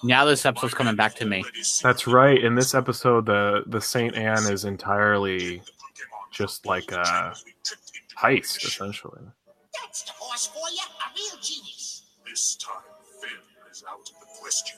Now 0.04 0.24
this 0.24 0.46
episode's 0.46 0.74
coming 0.74 0.96
back 0.96 1.16
to 1.16 1.26
me. 1.26 1.44
That's 1.84 2.08
right. 2.08 2.42
In 2.42 2.56
this 2.56 2.74
episode, 2.74 3.26
the 3.26 3.64
the 3.68 3.82
Saint 3.82 4.16
Anne 4.16 4.50
is 4.50 4.64
entirely 4.64 5.62
just 6.32 6.66
like 6.66 6.92
a 6.92 7.34
heist, 8.18 8.64
essentially. 8.66 9.24
That's 9.74 10.04
the 10.04 10.12
horse 10.18 10.48
for 10.48 10.70
you, 10.72 10.80
a 10.80 11.08
real 11.18 11.42
genius. 11.42 12.04
This 12.26 12.56
time, 12.56 12.76
failure 13.20 13.36
is 13.72 13.84
out 13.90 14.00
of 14.00 14.06
the 14.06 14.26
question. 14.40 14.78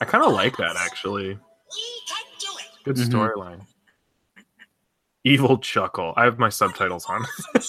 I 0.00 0.04
kind 0.04 0.24
of 0.24 0.32
like 0.32 0.56
that 0.58 0.76
actually. 0.76 1.36
Good 2.84 2.96
Mhm. 2.96 3.10
storyline. 3.10 3.66
Evil 5.24 5.58
chuckle. 5.58 6.14
I 6.16 6.24
have 6.24 6.38
my 6.38 6.48
subtitles 6.48 7.04
on. 7.06 7.24
I'd 7.54 7.60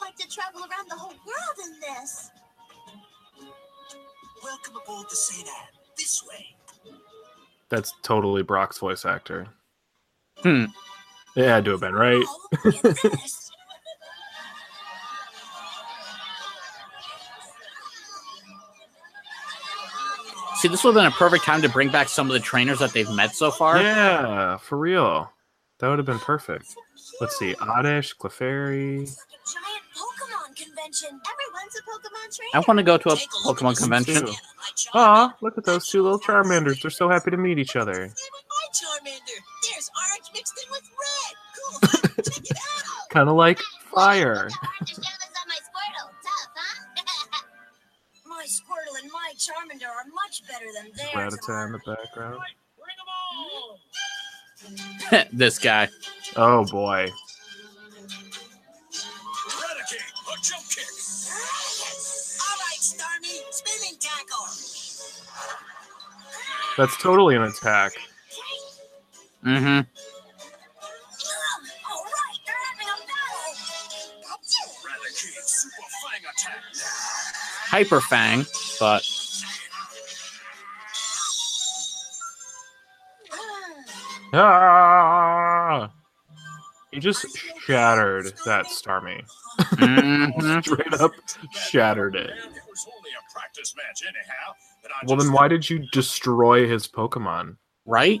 like 0.00 0.16
to 0.16 0.28
travel 0.28 0.60
around 0.62 0.88
the 0.90 0.96
whole 0.96 1.10
world 1.12 1.58
in 1.64 1.80
this. 1.80 2.30
Welcome 4.42 4.76
aboard 4.82 5.06
the 5.10 5.16
St. 5.16 5.46
Anne. 5.46 5.68
This 5.96 6.24
way. 6.26 6.56
That's 7.68 7.92
totally 8.02 8.42
Brock's 8.42 8.78
voice 8.78 9.04
actor. 9.04 9.46
Hmm. 10.42 10.66
It 11.36 11.44
had 11.46 11.64
to 11.66 11.72
have 11.72 11.80
been 11.80 11.94
right. 11.94 12.24
See, 20.60 20.68
this 20.68 20.82
would 20.84 20.94
have 20.94 21.02
been 21.02 21.06
a 21.12 21.14
perfect 21.16 21.44
time 21.44 21.62
to 21.62 21.68
bring 21.68 21.88
back 21.90 22.08
some 22.08 22.26
of 22.26 22.32
the 22.32 22.40
trainers 22.40 22.80
that 22.80 22.92
they've 22.92 23.10
met 23.10 23.34
so 23.34 23.50
far. 23.50 23.80
Yeah, 23.80 24.56
for 24.56 24.76
real. 24.76 25.30
That 25.78 25.88
would 25.88 25.98
have 25.98 26.06
been 26.06 26.18
perfect. 26.18 26.74
Let's 27.20 27.38
see, 27.38 27.54
Oddish, 27.60 28.14
Clefairy. 28.16 29.02
It's 29.02 29.16
like 29.16 29.28
a 29.28 29.42
giant 29.46 29.84
Pokemon 29.94 30.56
convention. 30.56 31.08
Everyone's 31.10 31.74
a 31.76 31.82
Pokemon 31.82 32.36
trainer. 32.36 32.50
I 32.54 32.58
want 32.66 32.78
to 32.78 32.82
go 32.82 32.98
to 32.98 33.08
a 33.10 33.16
Take 33.16 33.28
a 33.44 33.46
look 33.48 33.62
at 33.62 33.64
Pokemon 33.64 33.78
convention. 33.78 34.14
too. 34.14 34.26
St. 34.26 34.28
Anne 34.28 34.34
of 34.34 34.56
my 34.58 34.70
Charmander. 34.74 35.28
Aw, 35.30 35.36
look 35.42 35.58
at 35.58 35.64
those 35.64 35.86
two 35.88 36.02
little 36.02 36.18
Charmanders. 36.18 36.82
They're 36.82 36.90
so 36.90 37.08
happy 37.08 37.30
to 37.30 37.36
meet 37.36 37.58
each 37.58 37.76
other. 37.76 37.92
My 37.94 38.66
Charmander. 38.74 39.38
There's 39.70 39.90
orange 39.94 40.28
mixed 40.34 40.58
in 40.64 40.70
with 40.72 40.82
red. 40.98 41.34
Cool. 41.54 42.22
Check 42.24 42.50
it 42.50 42.56
out. 42.56 43.10
Kind 43.10 43.28
of 43.28 43.36
like 43.36 43.60
fire. 43.94 44.48
Hard 44.50 44.86
to 44.88 44.94
show 44.94 45.00
this 45.00 45.06
on 45.38 45.48
my 45.48 45.54
Squirtle. 45.62 46.10
My 48.26 48.44
Squirtle 48.46 49.02
and 49.02 49.10
my 49.12 49.32
Charmander 49.38 49.88
are 49.88 50.04
much 50.40 50.48
better 50.48 50.66
than 50.74 50.90
theirs. 50.94 51.34
Rattata 51.48 51.66
in 51.66 51.72
the 51.72 51.78
background. 51.86 52.40
this 55.32 55.58
guy. 55.58 55.88
Oh 56.36 56.64
boy. 56.64 57.08
Raticate 59.48 60.12
a 60.26 60.36
jump 60.42 60.68
kick. 60.68 60.84
All 62.40 62.56
right, 62.58 62.80
Starmie. 62.80 63.42
Spinning 63.50 63.98
tackle. 63.98 64.46
That's 66.76 66.96
totally 67.02 67.36
an 67.36 67.42
attack. 67.42 67.92
Mm-hmm. 69.44 69.66
All 69.66 69.84
right, 72.04 72.38
they're 72.44 72.64
having 72.70 72.88
a 72.88 72.98
battle. 73.06 73.54
Gotcha. 74.22 74.62
Raticate 74.84 75.46
super 75.46 75.88
fang 76.02 76.22
attack. 76.22 76.62
Hyper 77.70 78.00
Fang, 78.00 78.46
but 78.80 79.02
Ah! 84.32 85.90
He 86.92 87.00
just 87.00 87.26
shattered 87.66 88.32
that 88.46 88.66
Starmie. 88.66 89.22
mhm. 89.60 90.62
Straight 90.64 90.94
up 90.94 91.12
shattered 91.52 92.16
it. 92.16 92.30
And 92.30 92.56
it 92.56 92.62
was 92.68 92.86
only 92.96 93.10
a 93.10 93.32
practice 93.32 93.74
match 93.76 94.02
anyhow. 94.02 94.54
But 94.82 94.92
I 94.92 95.04
Well, 95.06 95.16
then 95.16 95.32
why 95.32 95.48
did 95.48 95.68
you 95.68 95.80
destroy 95.92 96.66
his 96.68 96.88
Pokemon? 96.88 97.56
right? 97.84 98.20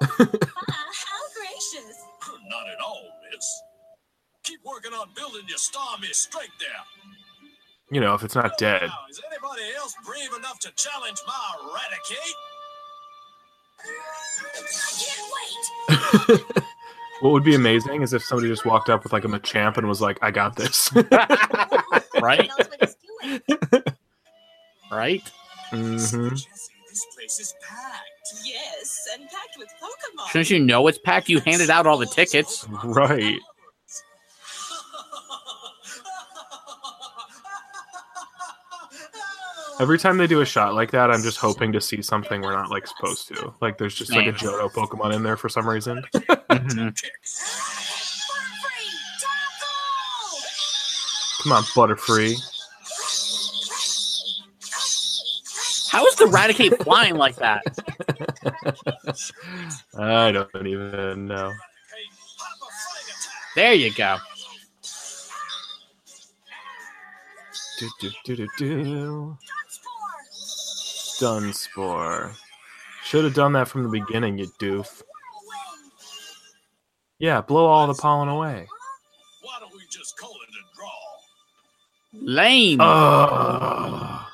How 0.00 0.16
gracious. 0.16 1.96
Not 2.48 2.68
at 2.68 2.80
all, 2.84 3.02
miss. 3.32 3.62
Keep 4.44 4.60
working 4.64 4.92
on 4.92 5.08
building 5.16 5.42
your 5.48 5.58
Starmie 5.58 6.14
strength 6.14 6.54
there. 6.60 6.70
You 7.90 8.00
know, 8.00 8.14
if 8.14 8.22
it's 8.24 8.34
not 8.34 8.58
dead. 8.58 8.90
Is 9.10 9.20
anybody 9.30 9.62
else 9.76 9.94
brave 10.04 10.32
enough 10.36 10.58
to 10.60 10.72
challenge 10.76 11.18
my 11.26 11.56
Raticate? 11.72 12.34
I 14.68 14.92
can't 14.98 16.28
wait. 16.28 16.40
What 17.20 17.32
would 17.32 17.44
be 17.44 17.54
amazing 17.54 18.02
is 18.02 18.12
if 18.12 18.22
somebody 18.22 18.48
just 18.48 18.66
walked 18.66 18.90
up 18.90 19.02
with 19.02 19.12
like 19.12 19.24
a 19.24 19.28
Machamp 19.28 19.78
and 19.78 19.88
was 19.88 20.02
like, 20.02 20.18
I 20.22 20.30
got 20.30 20.56
this. 20.56 20.90
Right? 22.20 22.42
He 22.42 22.48
knows 22.48 22.68
what 22.68 22.80
he's 22.80 22.96
doing. 23.70 23.82
Right? 24.90 25.22
hmm 25.70 26.28
Jessie, 26.30 26.46
this 26.88 27.06
place 27.14 27.40
is 27.40 27.54
packed. 27.68 28.44
Yes, 28.44 29.08
and 29.14 29.28
packed 29.28 29.56
with 29.58 29.68
Pokemon. 29.82 30.28
Shouldn't 30.30 30.50
you 30.50 30.58
know 30.60 30.86
it's 30.88 30.98
packed? 30.98 31.28
You 31.28 31.40
handed 31.40 31.68
out 31.70 31.86
all 31.86 31.98
the 31.98 32.06
tickets. 32.06 32.66
Right. 32.84 33.38
Every 39.78 39.98
time 39.98 40.16
they 40.16 40.26
do 40.26 40.40
a 40.40 40.44
shot 40.46 40.74
like 40.74 40.90
that, 40.92 41.10
I'm 41.10 41.22
just 41.22 41.36
hoping 41.38 41.70
to 41.72 41.80
see 41.80 42.00
something 42.00 42.40
we're 42.40 42.52
not 42.56 42.70
like 42.70 42.86
supposed 42.86 43.28
to. 43.28 43.52
Like 43.60 43.76
there's 43.76 43.94
just 43.94 44.10
like 44.14 44.26
a 44.26 44.32
Johto 44.32 44.70
Pokemon 44.72 45.14
in 45.14 45.22
there 45.22 45.36
for 45.36 45.48
some 45.50 45.68
reason. 45.68 46.02
Mhm. 46.14 46.96
Kick. 47.00 47.12
Butterfree, 47.22 48.90
tackle! 49.20 50.38
Come 51.42 51.52
on, 51.52 51.62
Butterfree. 51.74 52.36
How 55.90 56.06
is 56.06 56.14
the 56.16 56.24
Raticate 56.24 56.82
flying 56.82 57.16
like 57.16 57.36
that? 57.36 57.62
I 59.98 60.32
don't 60.32 60.66
even 60.66 61.26
know. 61.26 61.50
Hey, 61.50 62.04
Hyper 62.38 62.70
Fang 62.70 63.04
attack. 63.04 63.54
There 63.54 63.74
you 63.74 63.92
go. 63.92 64.16
Do, 67.78 67.90
do, 68.00 68.10
do, 68.24 68.36
do, 68.36 68.46
do. 68.56 69.38
Spore! 71.16 71.40
Stun 71.40 71.52
Spore. 71.54 72.32
Should 73.04 73.24
have 73.24 73.34
done 73.34 73.52
that 73.52 73.68
from 73.68 73.84
the 73.84 73.88
beginning, 73.88 74.38
you 74.38 74.46
doof. 74.60 75.02
Yeah, 77.18 77.40
blow 77.40 77.66
all 77.66 77.86
the 77.86 77.94
pollen 77.94 78.28
away. 78.28 78.68
Why 79.42 79.58
don't 79.60 79.72
we 79.72 79.80
just 79.90 80.18
call 80.18 80.32
it 80.32 80.50
a 80.50 80.62
draw? 80.76 80.90
Lame. 82.12 82.80
Ugh. 82.80 84.26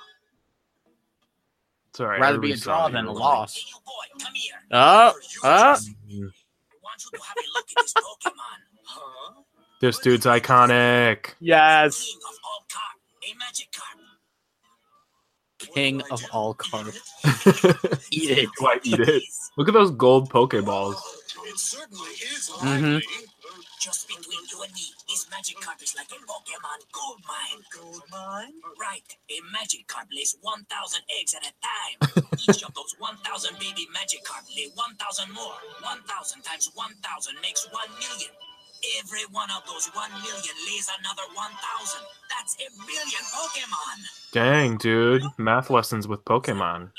It's 1.91 2.01
alright. 2.01 2.21
Rather 2.21 2.39
be 2.39 2.53
a 2.53 2.57
draw 2.57 2.87
saw 2.87 2.89
than 2.89 3.07
a 3.07 3.13
loss. 3.13 3.55
Hey, 3.55 3.63
you 3.69 3.77
boy, 3.85 4.25
come 4.25 4.35
here. 4.35 4.55
Oh, 4.73 5.13
oh. 5.45 5.49
I 5.49 5.69
want 5.69 5.85
you 5.87 5.99
to 6.11 7.17
mm-hmm. 7.17 7.19
have 7.21 7.37
a 7.37 7.47
look 7.55 7.67
at 7.79 7.83
this 7.83 7.95
Pokemon. 7.95 8.59
Huh? 8.85 9.43
This 9.81 9.99
dude's 9.99 10.27
iconic. 10.27 11.35
Yes. 11.39 12.17
King 15.75 16.03
of 16.11 16.23
all 16.33 16.55
carp, 16.55 16.87
a 16.89 16.93
magic 16.93 17.03
carp. 17.25 17.43
King 17.43 17.43
of 17.43 17.53
all 17.53 17.75
carp. 17.75 17.83
Do 17.93 17.99
Eat 18.11 18.31
it. 18.39 18.49
I 18.63 18.81
eat 18.85 19.01
it? 19.01 19.23
Look 19.57 19.69
at 19.69 19.75
those 19.75 19.91
gold 19.93 20.31
Pokeballs. 20.31 20.97
It 21.45 21.59
certainly 21.59 22.11
is 22.11 22.51
Mhm. 22.61 23.03
Just 23.81 24.07
between 24.07 24.39
you 24.49 24.63
and 24.63 24.73
me, 24.75 24.87
this 25.11 25.27
Magikarp 25.27 25.83
is 25.83 25.97
like 25.97 26.07
a 26.13 26.19
Pokemon 26.23 26.79
gold 26.93 27.19
mine. 27.27 27.63
Gold 27.75 28.03
mine? 28.13 28.53
Right. 28.79 29.03
A 29.29 29.37
Magikarp 29.51 30.07
lays 30.15 30.37
1,000 30.41 31.03
eggs 31.21 31.35
at 31.35 31.43
a 31.43 31.53
time. 31.59 32.25
Each 32.49 32.63
of 32.63 32.73
those 32.75 32.95
1,000 33.01 33.59
baby 33.59 33.89
Magikarp 33.91 34.47
lay 34.57 34.71
1,000 34.75 35.33
more. 35.35 35.59
1,000 35.83 36.43
times 36.43 36.71
1,000 36.75 37.35
makes 37.43 37.67
1 37.73 37.89
million. 37.99 38.31
Every 38.99 39.25
one 39.31 39.49
of 39.51 39.63
those 39.67 39.87
1 39.95 40.11
million 40.23 40.57
lays 40.67 40.91
another 40.99 41.23
1,000. 41.35 42.01
That's 42.31 42.57
a 42.59 42.69
million 42.83 43.23
Pokemon. 43.31 43.97
Dang, 44.33 44.77
dude. 44.77 45.23
Math 45.39 45.71
lessons 45.71 46.09
with 46.09 46.25
Pokemon. 46.25 46.91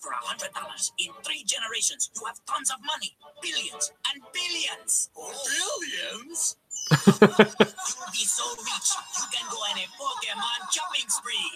For 0.00 0.12
hundred 0.16 0.54
dollars 0.54 0.92
in 0.96 1.12
three 1.24 1.44
generations, 1.44 2.08
you 2.16 2.24
have 2.24 2.40
tons 2.48 2.70
of 2.70 2.78
money, 2.86 3.12
billions 3.42 3.92
and 4.08 4.22
billions. 4.32 5.10
Billions? 5.12 6.56
You'll 7.20 8.08
be 8.08 8.24
so 8.24 8.48
rich, 8.64 8.88
you 9.20 9.26
can 9.28 9.44
go 9.52 9.60
on 9.60 9.76
a 9.76 9.84
Pokemon 10.00 10.72
shopping 10.72 11.08
spree. 11.08 11.52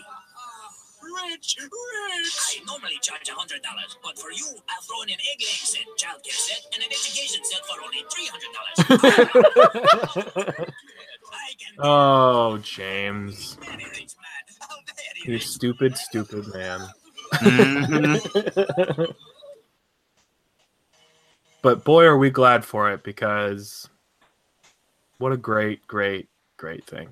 Rich, 1.15 1.57
rich. 1.61 2.61
I 2.61 2.65
normally 2.67 2.99
charge 3.01 3.29
a 3.29 3.33
hundred 3.35 3.63
dollars, 3.63 3.97
but 4.03 4.19
for 4.19 4.33
you, 4.33 4.47
I'll 4.47 4.83
throw 4.83 5.03
in 5.03 5.11
an 5.11 5.17
egg 5.33 5.41
laying 5.41 5.65
set, 5.65 5.87
childcare 5.97 6.33
set, 6.33 6.67
and 6.75 6.83
an 6.83 6.91
education 6.91 7.45
set 7.45 7.65
for 7.67 7.81
only 7.83 8.05
three 8.11 8.29
hundred 8.31 8.53
dollars. 10.57 10.71
Oh, 11.79 12.59
James. 12.59 13.55
very 13.55 13.77
rich 13.85 14.15
man. 14.17 14.45
Very 15.25 15.35
You 15.35 15.39
stupid, 15.41 15.97
stupid 15.97 16.47
man. 16.55 16.81
Mhm. 17.35 19.15
But 21.63 21.83
boy, 21.83 22.05
are 22.05 22.19
we 22.19 22.29
glad 22.31 22.65
for 22.65 22.93
it 22.93 23.03
because 23.03 23.89
what 25.19 25.33
a 25.33 25.37
great, 25.39 25.87
great, 25.87 26.29
great 26.59 26.85
thing. 26.87 27.09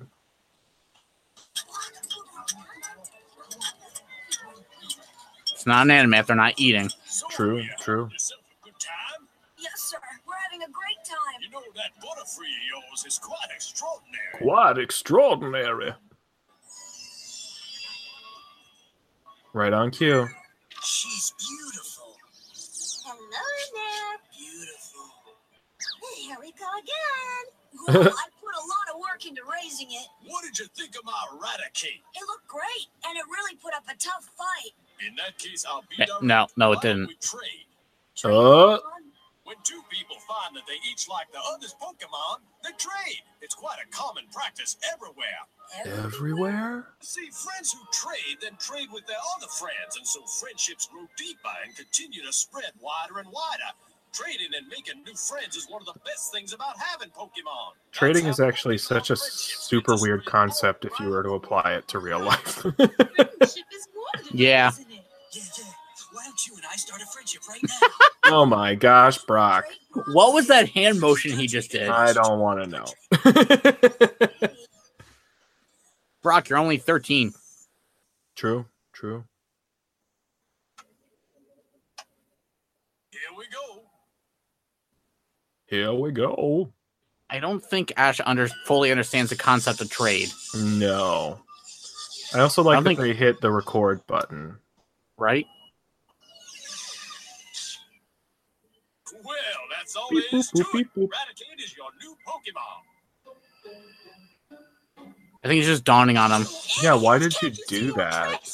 It's 5.63 5.67
not 5.69 5.83
an 5.83 5.91
anime 5.91 6.15
if 6.15 6.27
they're 6.27 6.35
not 6.35 6.55
eating. 6.57 6.89
So, 7.05 7.25
True, 7.29 7.59
yeah, 7.59 7.67
true. 7.79 8.09
Yourself 8.11 8.41
a 8.41 8.65
good 8.65 8.77
time? 8.81 9.29
Yes, 9.57 9.79
sir. 9.79 9.95
We're 10.27 10.33
having 10.43 10.61
a 10.61 10.67
great 10.69 10.99
time. 11.07 11.39
You 11.41 11.49
know 11.51 11.61
that 11.75 11.95
Butterfree 12.03 12.51
of 12.51 12.83
yours 12.91 13.05
is 13.07 13.17
quite 13.17 13.47
extraordinary. 13.55 14.27
Quite 14.33 14.77
extraordinary. 14.77 15.93
Right 19.53 19.71
on 19.71 19.91
cue. 19.91 20.27
She's 20.83 21.31
beautiful, 21.39 22.17
Hello 23.05 23.47
there. 23.71 24.19
beautiful. 24.35 25.07
Here 26.17 26.35
we 26.41 26.51
go 26.59 26.67
again. 26.75 27.45
Well, 27.87 27.99
I 28.15 28.27
put 28.39 28.53
a 28.53 28.65
lot 28.67 28.87
of 28.93 28.99
work 29.01 29.25
into 29.25 29.41
raising 29.49 29.87
it. 29.91 30.07
What 30.27 30.43
did 30.43 30.59
you 30.59 30.67
think 30.77 30.95
of 30.95 31.03
my 31.03 31.11
Raticate? 31.35 31.99
It 32.15 32.23
looked 32.27 32.47
great, 32.47 32.87
and 33.07 33.17
it 33.17 33.23
really 33.27 33.55
put 33.57 33.73
up 33.73 33.83
a 33.89 33.95
tough 33.97 34.29
fight. 34.37 34.71
In 35.07 35.15
that 35.15 35.37
case, 35.37 35.65
I'll 35.67 35.83
be 35.89 36.01
Eh, 36.03 36.05
no, 36.21 36.47
no, 36.57 36.71
it 36.73 36.81
didn't. 36.81 37.07
We 37.07 37.15
trade. 37.15 37.65
Trade 38.15 38.33
Uh. 38.33 38.79
When 39.45 39.57
two 39.65 39.81
people 39.91 40.15
find 40.25 40.55
that 40.55 40.63
they 40.67 40.79
each 40.89 41.09
like 41.09 41.29
the 41.33 41.39
other's 41.53 41.75
Pokemon, 41.75 42.39
they 42.63 42.69
trade. 42.77 43.21
It's 43.41 43.53
quite 43.53 43.77
a 43.83 43.87
common 43.95 44.23
practice 44.31 44.77
everywhere. 44.93 45.43
Everywhere? 46.05 46.87
See, 47.01 47.29
friends 47.29 47.73
who 47.73 47.79
trade 47.91 48.37
then 48.41 48.55
trade 48.57 48.87
with 48.93 49.05
their 49.05 49.17
other 49.35 49.47
friends, 49.47 49.97
and 49.97 50.07
so 50.07 50.21
friendships 50.39 50.87
grow 50.87 51.07
deeper 51.17 51.49
and 51.65 51.75
continue 51.75 52.23
to 52.23 52.31
spread 52.31 52.71
wider 52.79 53.19
and 53.19 53.27
wider. 53.27 53.71
Trading 54.13 54.47
and 54.55 54.67
making 54.69 55.03
new 55.03 55.15
friends 55.15 55.55
is 55.57 55.67
one 55.69 55.81
of 55.81 55.87
the 55.87 55.99
best 56.05 56.31
things 56.31 56.53
about 56.53 56.75
having 56.79 57.09
Pokemon. 57.09 57.73
That's 57.87 57.97
Trading 57.97 58.25
how 58.25 58.29
is 58.29 58.39
actually 58.39 58.75
Pokemon 58.75 58.79
such 58.79 59.09
a 59.09 59.15
super 59.17 59.91
gets 59.93 60.03
weird 60.03 60.25
concept 60.25 60.85
if 60.85 60.97
you 61.01 61.09
were 61.09 61.23
to 61.23 61.31
apply 61.31 61.73
it 61.73 61.87
to 61.89 61.99
real 61.99 62.19
life. 62.23 62.61
Friendship 62.61 62.85
is 63.41 63.87
wonderful, 63.93 64.37
Yeah. 64.39 64.71
Isn't 65.35 65.49
it? 65.49 65.57
Yeah, 65.59 65.65
yeah. 65.65 65.71
Why 66.11 66.23
don't 66.25 66.47
you 66.47 66.55
and 66.55 66.63
I 66.71 66.75
start 66.75 67.01
a 67.01 67.05
friendship 67.07 67.41
right 67.49 67.61
now? 67.63 67.87
oh 68.33 68.45
my 68.45 68.75
gosh, 68.75 69.17
Brock. 69.19 69.65
What 70.11 70.33
was 70.33 70.47
that 70.47 70.69
hand 70.69 70.99
motion 70.99 71.31
he 71.37 71.47
just 71.47 71.71
did? 71.71 71.89
I 71.89 72.13
don't 72.13 72.39
want 72.39 72.63
to 72.63 72.69
know. 72.69 74.47
Brock, 76.21 76.49
you're 76.49 76.59
only 76.59 76.77
13. 76.77 77.33
true, 78.35 78.65
true. 78.93 79.23
Here 83.11 83.21
we 83.37 83.45
go. 83.51 83.83
Here 85.67 85.93
we 85.93 86.11
go. 86.11 86.71
I 87.29 87.39
don't 87.39 87.63
think 87.63 87.91
Ash 87.97 88.19
under 88.25 88.47
fully 88.65 88.91
understands 88.91 89.29
the 89.31 89.35
concept 89.35 89.81
of 89.81 89.89
trade, 89.89 90.29
No. 90.55 91.39
I 92.35 92.39
also 92.39 92.63
like 92.63 92.77
I 92.77 92.81
that 92.81 92.87
think- 92.87 92.99
they 92.99 93.13
hit 93.13 93.41
the 93.41 93.51
record 93.51 94.05
button. 94.07 94.57
Right? 95.17 95.45
Well, 99.23 99.35
that's 99.77 99.95
all 99.95 100.09
Beep, 100.09 100.23
there 100.31 100.39
is 100.39 100.51
boop, 100.51 100.57
to 100.57 100.63
boop, 100.77 100.81
it. 100.81 100.87
boop. 100.97 101.09
Raticate 101.09 101.63
is 101.63 101.75
your 101.77 101.89
new 102.01 102.15
Pokemon. 102.27 102.81
I 105.43 105.47
think 105.47 105.59
it's 105.59 105.67
just 105.67 105.83
dawning 105.83 106.17
on 106.17 106.31
him. 106.31 106.47
Yeah, 106.81 106.95
why 106.95 107.19
did 107.19 107.35
you 107.41 107.51
do 107.67 107.93
that? 107.93 108.31
What 108.31 108.41
a! 108.41 108.45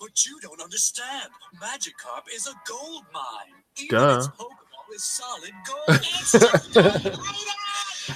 But 0.00 0.24
you 0.26 0.38
don't 0.40 0.60
understand. 0.60 1.30
Magikarp 1.60 2.28
is 2.34 2.46
a 2.46 2.52
gold 2.68 3.04
mine. 3.12 3.54
Even 3.78 3.98
Duh. 3.98 4.16
its 4.18 4.28
Pokeball 4.28 4.94
is 4.94 5.04
solid 5.04 5.52
gold. 5.66 5.80
it's 5.88 6.34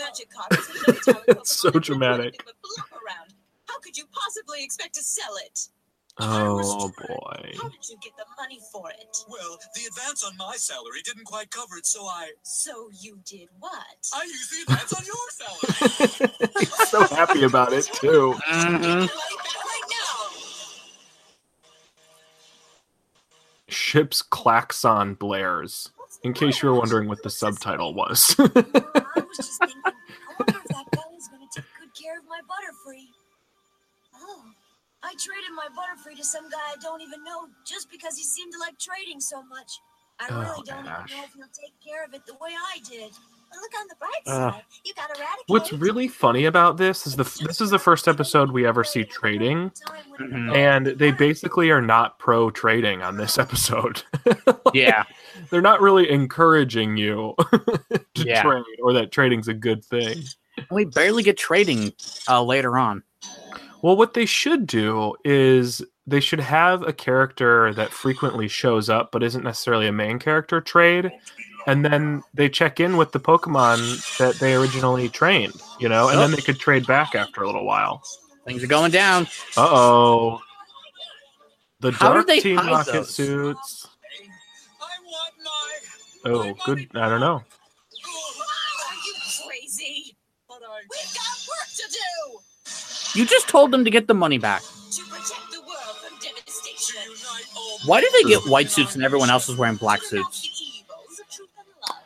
Magikarp 0.00 0.58
is 0.58 0.68
another 1.08 1.34
tower 1.34 1.44
So 1.44 1.70
dramatic. 1.70 2.34
nothing 2.34 2.44
but 2.44 2.54
flop 2.76 2.92
around. 3.02 3.34
How 3.68 3.78
could 3.90 3.98
you 3.98 4.04
possibly 4.12 4.62
expect 4.62 4.94
to 4.94 5.02
sell 5.02 5.34
it? 5.44 5.66
Oh 6.20 6.92
boy. 6.96 7.52
How 7.60 7.68
did 7.68 7.88
you 7.88 7.96
get 8.00 8.12
the 8.16 8.24
money 8.38 8.60
for 8.70 8.88
it? 8.90 9.16
Well, 9.28 9.58
the 9.74 9.80
advance 9.86 10.22
on 10.22 10.36
my 10.36 10.54
salary 10.56 11.00
didn't 11.04 11.24
quite 11.24 11.50
cover 11.50 11.76
it, 11.76 11.86
so 11.86 12.04
I 12.04 12.30
So 12.42 12.88
you 13.00 13.18
did 13.24 13.48
what? 13.58 13.72
I 14.14 14.22
used 14.22 14.52
the 14.52 14.62
advance 14.62 14.92
on 14.92 15.04
your 15.04 15.30
salary. 16.20 16.66
so 16.86 17.16
happy 17.16 17.42
about 17.42 17.72
it 17.72 17.86
too. 17.86 18.36
Mhm. 18.48 18.80
Money 18.80 19.06
back 19.08 19.64
right 19.64 19.82
now. 19.90 20.30
Ship's 23.68 24.22
klaxon 24.22 25.14
blares. 25.14 25.90
In 26.22 26.32
case 26.32 26.62
you 26.62 26.68
were 26.68 26.76
wondering 26.76 27.08
what 27.08 27.24
the 27.24 27.30
subtitle 27.30 27.94
was. 27.94 28.36
I 28.38 28.42
was 28.44 29.36
just 29.36 29.58
thinking, 29.58 29.82
I 29.84 29.92
wonder 30.38 30.58
if 30.58 30.64
that 30.68 30.86
guy 30.92 31.16
is 31.18 31.26
going 31.28 31.42
to 31.42 31.60
take 31.60 31.64
good 31.80 31.94
care 32.00 32.18
of 32.18 32.24
my 32.28 32.40
Butterfree. 32.42 33.08
Oh, 34.30 34.44
I 35.02 35.12
traded 35.18 35.50
my 35.56 35.66
Butterfree 35.74 36.16
to 36.16 36.24
some 36.24 36.48
guy 36.50 36.58
I 36.58 36.76
don't 36.80 37.00
even 37.02 37.24
know 37.24 37.48
just 37.66 37.90
because 37.90 38.16
he 38.16 38.22
seemed 38.24 38.52
to 38.52 38.58
like 38.58 38.78
trading 38.78 39.20
so 39.20 39.42
much. 39.42 39.70
I 40.20 40.26
Oh, 40.30 40.40
really 40.40 40.62
don't 40.66 40.86
Ash. 40.86 41.10
even 41.10 41.18
know 41.18 41.24
if 41.24 41.32
he'll 41.34 41.46
take 41.64 41.74
care 41.84 42.04
of 42.04 42.12
it 42.14 42.26
the 42.26 42.34
way 42.34 42.50
I 42.50 42.78
did. 42.88 43.10
But 43.50 43.58
look 43.62 43.72
on 43.80 43.86
the 43.88 43.94
bright 43.98 44.12
Ugh. 44.26 44.52
side. 44.54 44.62
You 44.84 44.92
got 44.94 45.10
Raticate. 45.10 45.44
What's 45.48 45.72
really 45.72 46.06
funny 46.06 46.44
about 46.44 46.76
this 46.76 47.06
is 47.06 47.16
the 47.16 47.24
this 47.46 47.60
is 47.60 47.70
the 47.70 47.78
first 47.80 48.06
episode 48.06 48.52
we 48.52 48.64
ever 48.66 48.84
see 48.84 49.02
trading, 49.04 49.72
Mhm. 50.20 50.54
and 50.54 50.86
they 50.86 51.10
basically 51.10 51.70
are 51.70 51.80
not 51.82 52.18
pro 52.20 52.50
trading 52.50 53.02
on 53.02 53.16
this 53.16 53.38
episode. 53.38 54.02
Yeah. 54.74 55.02
They're 55.50 55.60
not 55.62 55.80
really 55.80 56.08
encouraging 56.10 56.96
you 56.96 57.34
to 58.14 58.24
Yeah. 58.24 58.42
trade 58.42 58.62
or 58.80 58.92
that 58.92 59.10
trading's 59.10 59.48
a 59.48 59.54
good 59.54 59.84
thing. 59.84 60.22
We 60.70 60.84
barely 60.84 61.22
get 61.22 61.38
trading 61.38 61.92
uh, 62.28 62.42
later 62.44 62.76
on. 62.76 63.02
Well, 63.82 63.96
what 63.96 64.14
they 64.14 64.26
should 64.26 64.66
do 64.66 65.14
is 65.24 65.82
they 66.06 66.20
should 66.20 66.40
have 66.40 66.82
a 66.82 66.92
character 66.92 67.72
that 67.74 67.90
frequently 67.92 68.48
shows 68.48 68.90
up 68.90 69.10
but 69.12 69.22
isn't 69.22 69.44
necessarily 69.44 69.86
a 69.86 69.92
main 69.92 70.18
character 70.18 70.60
trade. 70.60 71.10
And 71.66 71.84
then 71.84 72.22
they 72.34 72.48
check 72.48 72.80
in 72.80 72.96
with 72.96 73.12
the 73.12 73.20
Pokemon 73.20 74.18
that 74.18 74.36
they 74.36 74.54
originally 74.54 75.08
trained, 75.08 75.54
you 75.78 75.88
know, 75.88 76.08
and 76.08 76.18
then 76.18 76.30
they 76.30 76.40
could 76.40 76.58
trade 76.58 76.86
back 76.86 77.14
after 77.14 77.42
a 77.42 77.46
little 77.46 77.64
while. 77.66 78.02
Things 78.46 78.62
are 78.64 78.66
going 78.66 78.90
down. 78.90 79.26
Uh 79.56 79.68
oh. 79.70 80.40
The 81.80 81.92
How 81.92 82.14
Dark 82.14 82.26
Team 82.28 82.56
Rocket 82.56 82.92
those? 82.92 83.14
suits. 83.14 83.88
I 84.80 84.98
want 85.04 85.34
my. 85.44 86.30
Oh, 86.30 86.54
good. 86.66 86.88
I 86.94 87.08
don't 87.08 87.20
know. 87.20 87.42
You 93.14 93.26
just 93.26 93.48
told 93.48 93.70
them 93.72 93.84
to 93.84 93.90
get 93.90 94.06
the 94.06 94.14
money 94.14 94.38
back. 94.38 94.62
to 94.62 95.02
protect 95.08 95.50
the 95.52 95.60
world 95.60 95.96
from 96.02 96.18
devastation. 96.20 97.00
Unite 97.10 97.46
all 97.56 97.78
Why 97.86 98.00
do 98.00 98.08
they 98.12 98.28
get 98.28 98.42
white 98.48 98.70
suits 98.70 98.94
and 98.94 99.04
everyone 99.04 99.30
else 99.30 99.48
is 99.48 99.56
wearing 99.56 99.76
black 99.76 100.02
suits? 100.02 100.42
the 100.42 100.48
evils 100.76 101.20
of 101.20 101.28
truth 101.30 101.48
and 101.58 101.66
love. 101.88 101.98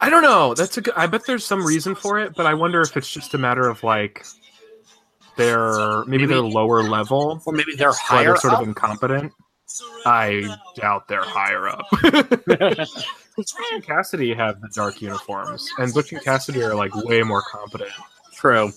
I 0.00 0.10
don't 0.10 0.22
know. 0.22 0.54
That's 0.54 0.76
a 0.76 0.80
good. 0.82 0.94
I 0.96 1.06
bet 1.06 1.26
there's 1.26 1.44
some 1.44 1.64
reason 1.66 1.94
for 1.94 2.18
it, 2.20 2.34
but 2.36 2.46
I 2.46 2.54
wonder 2.54 2.80
if 2.82 2.96
it's 2.96 3.10
just 3.10 3.34
a 3.34 3.38
matter 3.38 3.68
of 3.68 3.82
like 3.82 4.24
they're 5.36 6.04
maybe 6.06 6.26
they're 6.26 6.40
lower 6.40 6.82
level, 6.82 7.42
Or 7.44 7.52
maybe 7.52 7.74
they're 7.76 7.92
higher 7.92 8.24
they're 8.26 8.36
sort 8.36 8.54
up? 8.54 8.62
of 8.62 8.68
incompetent. 8.68 9.32
I 10.06 10.56
doubt 10.76 11.08
they're 11.08 11.22
higher 11.24 11.68
up. 11.68 11.86
Butch 13.36 13.52
and 13.72 13.82
Cassidy 13.84 14.32
have 14.32 14.60
the 14.62 14.68
dark 14.72 15.02
uniforms, 15.02 15.68
and 15.78 15.92
Butch 15.92 16.12
and 16.12 16.22
Cassidy 16.22 16.62
are 16.62 16.74
like 16.74 16.94
way 16.94 17.22
more 17.22 17.42
competent. 17.42 17.90
True. 18.32 18.70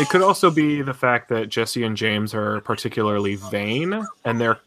It 0.00 0.08
could 0.08 0.22
also 0.22 0.50
be 0.50 0.80
the 0.80 0.94
fact 0.94 1.28
that 1.28 1.50
Jessie 1.50 1.84
and 1.84 1.94
James 1.94 2.32
are 2.32 2.62
particularly 2.62 3.34
vain, 3.34 4.02
and 4.24 4.40
their 4.40 4.58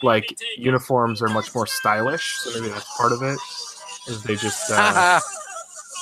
like 0.00 0.38
uniforms 0.56 1.20
are 1.20 1.28
much 1.28 1.52
more 1.56 1.66
stylish. 1.66 2.36
So 2.38 2.52
maybe 2.54 2.72
that's 2.72 2.96
part 2.96 3.10
of 3.10 3.20
it. 3.20 3.36
Is 4.06 4.22
they 4.22 4.36
just 4.36 4.70
uh, 4.70 5.18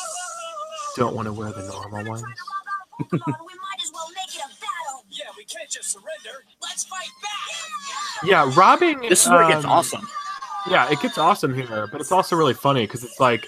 don't 0.96 1.16
want 1.16 1.26
to 1.26 1.32
wear 1.32 1.50
the 1.50 1.62
normal 1.62 2.10
ones. 2.10 2.22
Come 2.22 3.08
on, 3.12 3.20
we 3.22 3.54
might 3.54 3.82
as 3.82 3.90
well 3.94 4.08
make 4.14 4.34
it 4.34 4.42
a 4.42 4.48
battle. 4.60 5.04
Yeah, 5.08 5.24
we 5.38 5.44
can't 5.44 5.70
just 5.70 5.90
surrender. 5.90 6.44
Let's 6.60 6.84
fight 6.84 7.08
back. 7.22 8.28
Yeah, 8.28 8.52
robbing. 8.54 9.00
This 9.00 9.24
is 9.24 9.30
where 9.30 9.44
it 9.44 9.48
gets 9.48 9.64
um, 9.64 9.70
awesome. 9.70 10.06
Yeah, 10.68 10.92
it 10.92 11.00
gets 11.00 11.16
awesome 11.16 11.54
here, 11.54 11.88
but 11.90 12.02
it's 12.02 12.12
also 12.12 12.36
really 12.36 12.52
funny 12.52 12.82
because 12.82 13.02
it's 13.02 13.18
like 13.18 13.46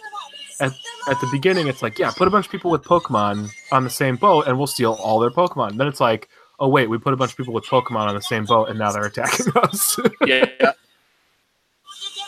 at, 0.60 0.72
at 1.08 1.20
the 1.20 1.28
beginning, 1.32 1.66
it's 1.68 1.82
like, 1.82 1.98
yeah, 1.98 2.10
put 2.10 2.28
a 2.28 2.30
bunch 2.30 2.46
of 2.46 2.52
people 2.52 2.70
with 2.70 2.82
Pokemon 2.84 3.50
on 3.72 3.84
the 3.84 3.90
same 3.90 4.16
boat 4.16 4.46
and 4.46 4.56
we'll 4.58 4.66
steal 4.66 4.92
all 4.94 5.18
their 5.18 5.30
Pokemon. 5.30 5.76
Then 5.76 5.86
it's 5.86 6.00
like, 6.00 6.28
oh, 6.58 6.68
wait, 6.68 6.88
we 6.90 6.98
put 6.98 7.12
a 7.12 7.16
bunch 7.16 7.32
of 7.32 7.36
people 7.36 7.54
with 7.54 7.64
Pokemon 7.64 8.06
on 8.08 8.14
the 8.14 8.20
same 8.22 8.44
boat 8.44 8.68
and 8.68 8.78
now 8.78 8.92
they're 8.92 9.04
attacking 9.06 9.46
us. 9.56 9.96
Yeah. 10.26 10.44
You 10.46 10.46
get 10.58 10.68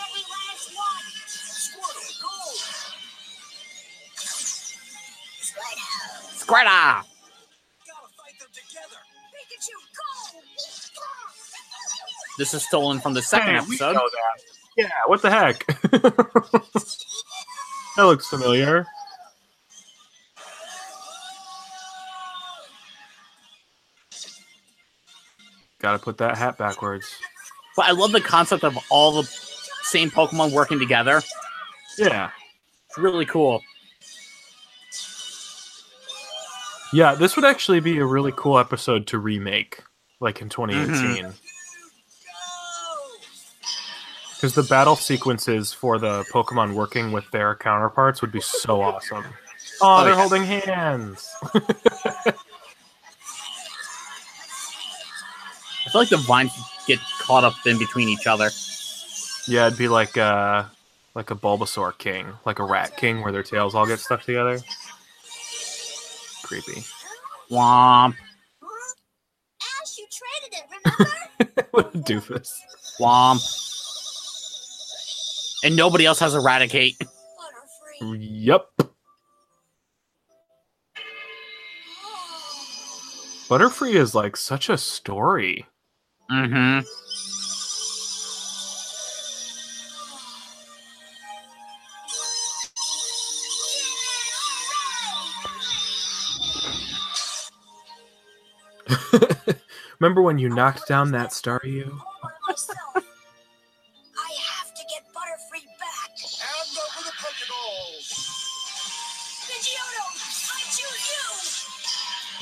every 0.00 0.22
last 0.30 0.70
one. 0.76 1.04
Squirtle, 1.28 2.22
go! 2.22 2.28
Squirtle! 6.38 6.64
Gotta 6.66 8.08
fight 8.16 8.38
them 8.38 8.48
together. 8.52 9.00
Pikachu, 9.32 9.76
go! 9.96 10.40
This 12.38 12.54
is 12.54 12.62
stolen 12.66 13.00
from 13.00 13.14
the 13.14 13.22
second 13.22 13.48
Hey, 13.48 13.60
we 13.68 13.76
episode. 13.76 13.92
know 13.94 14.08
that. 14.10 14.42
Yeah, 14.76 14.88
what 15.06 15.20
the 15.22 15.30
heck? 15.30 15.66
that 17.96 18.02
looks 18.04 18.26
familiar. 18.26 18.86
Gotta 25.78 25.98
put 25.98 26.18
that 26.18 26.38
hat 26.38 26.58
backwards. 26.58 27.12
But 27.76 27.86
I 27.86 27.90
love 27.92 28.12
the 28.12 28.20
concept 28.20 28.62
of 28.62 28.78
all 28.90 29.22
the 29.22 29.28
same 29.82 30.10
Pokemon 30.10 30.52
working 30.52 30.78
together. 30.78 31.22
Yeah. 31.98 32.30
It's 32.88 32.98
really 32.98 33.26
cool. 33.26 33.62
Yeah, 36.92 37.14
this 37.14 37.36
would 37.36 37.44
actually 37.44 37.80
be 37.80 37.98
a 37.98 38.04
really 38.04 38.32
cool 38.36 38.58
episode 38.58 39.06
to 39.08 39.18
remake, 39.18 39.82
like 40.20 40.42
in 40.42 40.50
2018. 40.50 41.32
Because 44.42 44.56
the 44.56 44.64
battle 44.64 44.96
sequences 44.96 45.72
for 45.72 46.00
the 46.00 46.24
Pokemon 46.32 46.74
working 46.74 47.12
with 47.12 47.30
their 47.30 47.54
counterparts 47.54 48.20
would 48.22 48.32
be 48.32 48.40
so 48.40 48.82
awesome. 48.82 49.24
Oh, 49.80 50.00
Oh, 50.00 50.04
they're 50.04 50.14
yeah. 50.14 50.20
holding 50.20 50.42
hands. 50.42 51.32
I 51.54 51.60
feel 55.92 56.00
like 56.00 56.08
the 56.08 56.16
vines 56.16 56.50
get 56.88 56.98
caught 57.20 57.44
up 57.44 57.54
in 57.66 57.78
between 57.78 58.08
each 58.08 58.26
other. 58.26 58.50
Yeah, 59.46 59.68
it'd 59.68 59.78
be 59.78 59.86
like 59.86 60.18
uh 60.18 60.64
like 61.14 61.30
a 61.30 61.36
Bulbasaur 61.36 61.96
king, 61.96 62.26
like 62.44 62.58
a 62.58 62.64
rat 62.64 62.96
king, 62.96 63.22
where 63.22 63.30
their 63.30 63.44
tails 63.44 63.76
all 63.76 63.86
get 63.86 64.00
stuck 64.00 64.24
together. 64.24 64.58
Creepy. 66.42 66.82
Womp, 67.48 68.16
Ash, 69.62 69.98
you 69.98 70.06
traded 70.10 70.58
it, 70.58 70.64
remember? 70.98 71.12
what 71.70 71.94
a 71.94 71.98
doofus. 71.98 72.50
womp. 72.98 73.68
And 75.64 75.76
nobody 75.76 76.06
else 76.06 76.18
has 76.18 76.34
Raticate. 76.34 76.96
Yep. 78.00 78.66
Butterfree 83.48 83.94
is 83.94 84.14
like 84.14 84.36
such 84.36 84.68
a 84.68 84.78
story. 84.78 85.66
Mm-hmm. 86.30 86.80
Remember 100.00 100.22
when 100.22 100.38
you 100.38 100.48
knocked 100.48 100.88
down 100.88 101.12
that 101.12 101.30
Staryu? 101.30 102.00
Myself. 102.22 102.31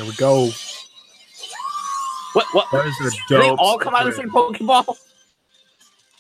There 0.00 0.08
we 0.08 0.14
go. 0.14 0.48
What? 2.32 2.46
What? 2.52 2.66
That 2.72 2.86
is 2.86 2.98
a 3.12 3.16
Do 3.28 3.36
they 3.36 3.50
all 3.50 3.76
come 3.76 3.94
out 3.94 4.08
of 4.08 4.16
the 4.16 4.22
same 4.22 4.30
Pokeball? 4.30 4.96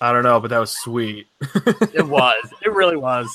I 0.02 0.12
don't 0.12 0.22
know, 0.22 0.38
but 0.38 0.48
that 0.48 0.58
was 0.58 0.70
sweet. 0.70 1.28
It 1.94 2.06
was. 2.06 2.52
It 2.62 2.74
really 2.74 2.98
was. 2.98 3.26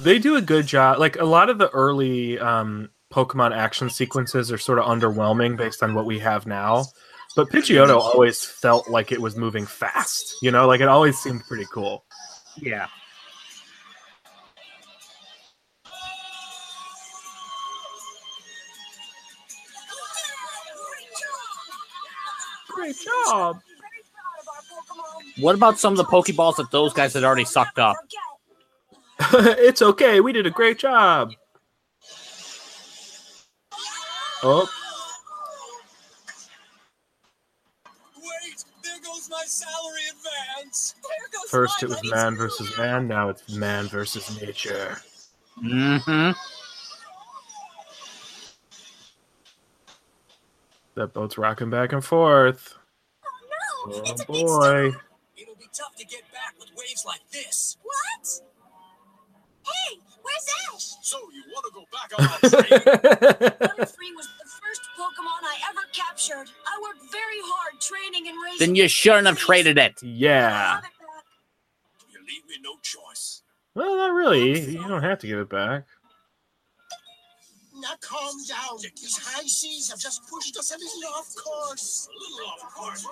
they 0.00 0.18
do 0.18 0.34
a 0.34 0.40
good 0.40 0.66
job. 0.66 0.98
Like 0.98 1.20
a 1.20 1.24
lot 1.24 1.50
of 1.50 1.58
the 1.58 1.70
early 1.70 2.36
um, 2.40 2.90
Pokemon 3.12 3.54
action 3.54 3.88
sequences 3.88 4.50
are 4.50 4.58
sort 4.58 4.80
of 4.80 4.86
underwhelming 4.86 5.56
based 5.56 5.84
on 5.84 5.94
what 5.94 6.04
we 6.04 6.18
have 6.18 6.48
now. 6.48 6.86
But 7.36 7.50
Pidgeotto 7.50 7.96
always 7.96 8.44
felt 8.44 8.88
like 8.90 9.12
it 9.12 9.22
was 9.22 9.36
moving 9.36 9.66
fast. 9.66 10.34
You 10.42 10.50
know, 10.50 10.66
like 10.66 10.80
it 10.80 10.88
always 10.88 11.16
seemed 11.16 11.44
pretty 11.44 11.66
cool. 11.72 12.04
Yeah. 12.56 12.88
Great 22.86 23.04
job. 23.04 23.60
Very 23.80 24.02
proud 24.12 24.38
of 24.40 24.46
our 24.48 24.62
Pokemon. 24.62 25.42
What 25.42 25.54
about 25.56 25.78
some 25.80 25.92
of 25.92 25.96
the 25.96 26.04
Pokeballs 26.04 26.56
that 26.56 26.70
those 26.70 26.92
guys 26.92 27.14
had 27.14 27.24
already 27.24 27.44
sucked 27.44 27.78
up? 27.78 27.96
It's 29.32 29.82
okay. 29.82 30.20
We 30.20 30.32
did 30.32 30.46
a 30.46 30.50
great 30.50 30.78
job. 30.78 31.32
Oh, 34.42 34.68
Wait, 38.18 38.64
there 38.84 39.00
goes 39.02 39.28
my 39.30 39.42
salary 39.46 40.02
advance. 40.10 40.94
First 41.48 41.82
it 41.82 41.88
was 41.88 41.98
man 42.10 42.36
versus 42.36 42.76
man. 42.76 43.08
Now 43.08 43.30
it's 43.30 43.48
man 43.56 43.88
versus 43.88 44.40
nature. 44.40 44.98
Mm-hmm. 45.64 46.32
That 50.96 51.12
boat's 51.12 51.36
rocking 51.36 51.68
back 51.70 51.92
and 51.92 52.02
forth. 52.04 52.74
Oh 53.22 53.92
no! 53.92 53.98
Oh 53.98 54.02
it's 54.10 54.24
boy. 54.24 54.36
storm. 54.38 54.96
It'll 55.36 55.54
be 55.56 55.68
tough 55.72 55.94
to 55.96 56.06
get 56.06 56.22
back 56.32 56.54
with 56.58 56.70
waves 56.76 57.04
like 57.06 57.20
this. 57.30 57.76
What? 57.82 58.40
Hey, 59.66 59.98
where's 60.22 60.74
Ash? 60.74 60.94
So 61.02 61.18
you 61.34 61.42
want 61.52 61.66
to 61.66 61.72
go 61.74 61.84
back 61.92 62.10
on 62.18 62.24
our 62.24 62.38
train? 62.62 62.80
Butterfree 63.60 64.16
was 64.16 64.26
the 64.42 64.48
first 64.48 64.80
Pokemon 64.96 65.42
I 65.44 65.58
ever 65.70 65.82
captured. 65.92 66.48
I 66.66 66.80
worked 66.82 67.12
very 67.12 67.40
hard 67.42 67.80
training 67.80 68.28
and 68.28 68.36
raising. 68.42 68.66
Then 68.68 68.74
you 68.74 68.88
shouldn't 68.88 69.26
have 69.26 69.36
traded 69.36 69.76
it. 69.76 70.02
yeah. 70.02 70.76
Have 70.76 70.84
you 72.10 72.20
leave 72.20 72.46
me 72.48 72.56
no 72.62 72.76
choice. 72.82 73.42
Well, 73.74 73.96
not 73.96 74.12
really. 74.14 74.58
You 74.72 74.88
don't 74.88 75.02
have 75.02 75.18
to 75.18 75.26
give 75.26 75.40
it 75.40 75.50
back. 75.50 75.84
Now 77.78 77.92
calm 78.00 78.36
down. 78.48 78.78
These 78.80 79.18
high 79.18 79.46
seas 79.46 79.90
have 79.90 79.98
just 80.00 80.26
pushed 80.28 80.56
us 80.56 80.70
a 80.74 80.78
little 80.78 81.10
off 81.14 81.34
course. 81.36 82.08
A 82.08 82.12
little 82.18 82.46
off 82.48 82.74
course. 82.74 83.06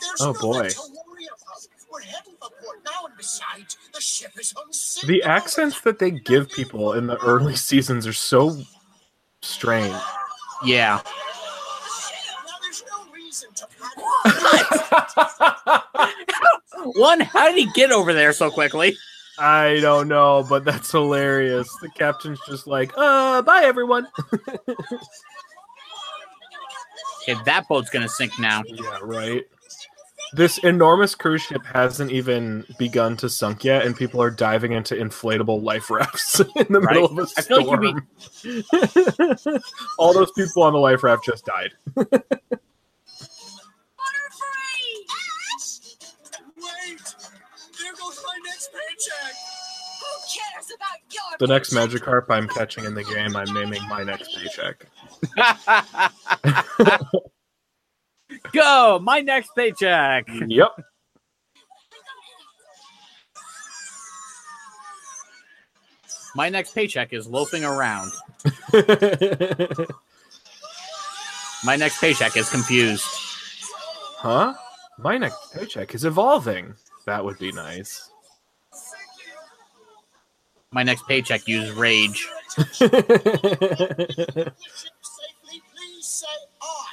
There's 0.00 0.20
Oh, 0.22 0.32
nothing 0.32 0.40
boy. 0.50 0.68
to 0.70 0.80
worry 1.06 1.26
about. 1.26 1.66
We're 1.92 2.00
heading 2.00 2.34
for 2.40 2.48
port 2.62 2.80
now, 2.84 3.06
and 3.06 3.16
besides, 3.16 3.76
the 3.92 4.00
ship 4.00 4.32
is 4.38 4.54
unsinkable. 4.64 5.08
The 5.12 5.22
accents 5.24 5.80
that 5.82 5.98
they 5.98 6.10
give 6.10 6.50
people 6.50 6.94
in 6.94 7.06
the 7.06 7.16
early 7.18 7.56
seasons 7.56 8.06
are 8.06 8.12
so 8.12 8.58
strange. 9.42 9.94
Yeah. 10.64 11.00
Now 11.04 12.52
there's 12.62 12.82
no 12.90 13.12
reason 13.12 13.50
to. 13.54 13.66
One, 16.98 17.20
how 17.20 17.46
did 17.48 17.56
he 17.58 17.66
get 17.72 17.90
over 17.92 18.12
there 18.14 18.32
so 18.32 18.50
quickly? 18.50 18.96
I 19.38 19.78
don't 19.80 20.08
know, 20.08 20.44
but 20.48 20.64
that's 20.64 20.90
hilarious. 20.90 21.68
The 21.80 21.88
captain's 21.90 22.40
just 22.48 22.66
like, 22.66 22.92
uh, 22.96 23.42
bye 23.42 23.62
everyone. 23.64 24.06
Okay, 27.22 27.40
that 27.44 27.66
boat's 27.68 27.90
gonna 27.90 28.08
sink 28.08 28.38
now. 28.38 28.62
yeah, 28.66 28.98
right. 29.02 29.44
this 30.32 30.58
enormous 30.58 31.14
cruise 31.14 31.42
ship 31.42 31.62
hasn't 31.64 32.10
even 32.10 32.64
begun 32.78 33.16
to 33.18 33.28
sunk 33.28 33.64
yet, 33.64 33.84
and 33.86 33.94
people 33.96 34.22
are 34.22 34.30
diving 34.30 34.72
into 34.72 34.94
inflatable 34.94 35.62
life 35.62 35.90
rafts 35.90 36.40
in 36.56 36.66
the 36.70 36.80
Right. 36.80 36.94
middle 36.94 37.04
of 37.06 37.18
a 37.18 37.26
feel 37.26 37.64
like 37.64 38.02
storm. 38.32 39.62
All 39.98 40.12
those 40.14 40.32
people 40.32 40.62
on 40.62 40.72
the 40.72 40.78
life 40.78 41.02
raft 41.02 41.24
just 41.24 41.44
died. 41.46 41.72
next 48.58 48.72
paycheck! 48.72 49.34
Who 50.00 50.06
cares 50.34 50.66
about 50.74 50.98
your 51.12 51.38
The 51.38 51.46
next 51.46 51.72
paycheck? 51.72 52.02
Magikarp 52.02 52.24
I'm 52.28 52.48
catching 52.48 52.84
in 52.84 52.94
the 52.94 53.04
game, 53.04 53.36
I'm 53.36 53.52
naming 53.54 53.86
my 53.88 54.02
next 54.02 54.36
paycheck. 54.36 54.86
Go, 58.52 58.98
my 59.00 59.20
next 59.20 59.50
paycheck. 59.56 60.28
Yep. 60.46 60.70
My 66.34 66.48
next 66.48 66.74
paycheck 66.74 67.12
is 67.12 67.26
loafing 67.26 67.64
around. 67.64 68.12
My 71.64 71.74
next 71.74 72.00
paycheck 72.00 72.36
is 72.36 72.48
confused. 72.48 73.04
huh? 74.18 74.54
My 74.98 75.18
next 75.18 75.52
paycheck 75.52 75.92
is 75.92 76.04
evolving. 76.04 76.74
That 77.06 77.24
would 77.24 77.38
be 77.38 77.50
nice. 77.52 78.10
My 80.72 80.82
next 80.82 81.06
paycheck 81.06 81.48
use 81.48 81.70
rage. 81.72 82.28
Ship 82.56 82.68
safely, 82.72 82.92
please 85.74 86.06
say 86.06 86.26
I. 86.60 86.86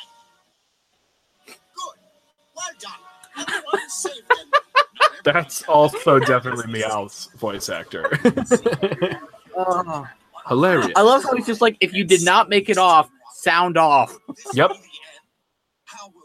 Good. 1.46 1.56
Well 2.56 2.72
done. 2.80 3.00
Everyone 3.38 3.86
is 3.86 3.94
safe 3.94 4.14
then. 4.30 4.46
That's 5.26 5.64
also 5.64 6.20
definitely 6.20 6.72
Meowth's 6.72 7.26
voice 7.38 7.68
actor. 7.68 8.10
Hilarious. 10.48 10.92
I 10.96 11.02
love 11.02 11.24
how 11.24 11.36
he's 11.36 11.48
just 11.48 11.62
like, 11.62 11.76
if 11.82 11.94
you 11.94 12.04
did 12.06 12.24
not 12.24 12.48
make 12.48 12.70
it 12.70 12.78
off, 12.78 13.10
sound 13.34 13.78
off. 13.78 14.16
Yep. 14.54 14.72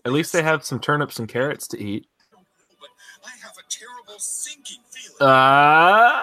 At 0.05 0.13
least 0.13 0.33
they 0.33 0.43
have 0.43 0.65
some 0.65 0.79
turnips 0.79 1.19
and 1.19 1.29
carrots 1.29 1.67
to 1.69 1.83
eat. 1.83 2.07
But 2.31 2.91
I 3.27 3.31
have 3.43 3.55
a 3.59 3.63
terrible 3.69 4.19
sinking 4.19 4.83
feeling. 4.91 5.17
Uh, 5.21 6.23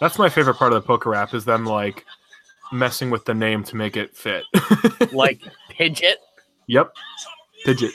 That's 0.00 0.18
my 0.18 0.28
favorite 0.28 0.54
part 0.54 0.72
of 0.72 0.82
the 0.82 0.86
Poke 0.86 1.04
Rap 1.04 1.34
is 1.34 1.44
them 1.44 1.66
like 1.66 2.06
messing 2.72 3.10
with 3.10 3.24
the 3.26 3.34
name 3.34 3.62
to 3.64 3.76
make 3.76 3.96
it 3.96 4.16
fit. 4.16 4.44
Like 5.12 5.40
Pidgeot, 5.70 6.14
yep. 6.68 6.94
Pidgeot. 7.66 7.90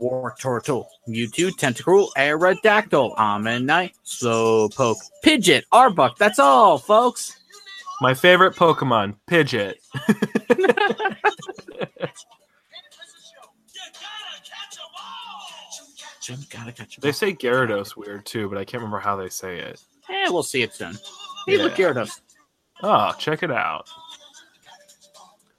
Wartortle, 0.00 0.86
Mewtwo, 1.08 1.50
Tentacruel, 1.50 2.08
Aerodactyl, 2.16 3.16
Omanyte, 3.16 3.92
Slowpoke, 4.04 4.96
Pidgeot, 5.24 5.62
Arbok. 5.72 6.16
That's 6.18 6.38
all, 6.38 6.78
folks. 6.78 7.40
My 8.00 8.14
favorite 8.14 8.54
Pokemon, 8.54 9.16
Pidgeot. 9.28 9.74
Jim 16.20 16.38
gotta 16.50 16.72
catch 16.72 16.96
They 16.98 17.12
say 17.12 17.32
Gyarados 17.32 17.96
weird 17.96 18.24
too, 18.24 18.48
but 18.48 18.58
I 18.58 18.64
can't 18.64 18.82
remember 18.82 19.00
how 19.00 19.16
they 19.16 19.28
say 19.30 19.58
it. 19.58 19.82
Eh, 20.08 20.28
we'll 20.30 20.42
see 20.42 20.62
it 20.62 20.74
soon. 20.74 20.96
Hey, 21.46 21.58
look, 21.58 21.76
Yeah. 21.78 21.88
Gyarados. 21.92 22.20
Oh, 22.82 23.12
check 23.18 23.42
it 23.42 23.50
out. 23.50 23.88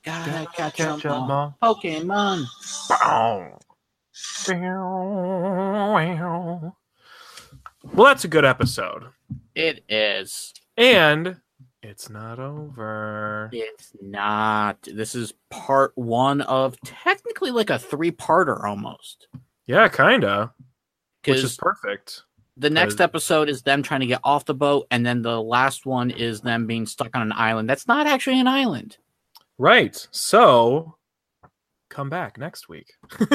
Gotta 0.04 0.48
catch 0.54 0.80
'em 0.82 1.00
Catch 1.00 1.06
'em 1.06 1.12
all. 1.32 1.58
all. 1.62 1.76
Pokemon. 1.76 2.46
Bow. 2.90 3.58
Well, 7.94 8.08
that's 8.08 8.24
a 8.26 8.28
good 8.28 8.46
episode. 8.46 9.06
It 9.56 9.84
is. 9.88 10.54
And 10.78 11.42
it's 11.82 12.10
not 12.10 12.40
over. 12.40 13.50
It's 13.54 13.92
not. 14.02 14.82
This 14.84 15.16
is 15.16 15.34
part 15.50 15.92
one 15.96 16.42
of 16.42 16.80
technically 16.82 17.52
like 17.52 17.70
a 17.70 17.80
three 17.80 18.12
parter 18.12 18.64
almost. 18.64 19.28
Yeah, 19.68 19.88
kinda. 19.88 20.54
Which 21.26 21.38
is 21.44 21.56
perfect. 21.56 22.24
The 22.58 22.70
next 22.70 22.94
because- 22.96 23.04
episode 23.04 23.50
is 23.50 23.62
them 23.64 23.82
trying 23.84 24.02
to 24.02 24.06
get 24.08 24.20
off 24.24 24.46
the 24.46 24.54
boat, 24.54 24.88
and 24.92 25.06
then 25.06 25.22
the 25.22 25.42
last 25.42 25.86
one 25.86 26.12
is 26.12 26.42
them 26.42 26.68
being 26.68 26.86
stuck 26.86 27.16
on 27.16 27.22
an 27.22 27.32
island. 27.34 27.70
That's 27.70 27.88
not 27.88 28.08
actually 28.08 28.40
an 28.40 28.48
island. 28.48 28.98
Right. 29.58 30.08
So 30.12 30.96
come 31.90 32.10
back 32.10 32.38
next 32.38 32.70
week. 32.70 32.94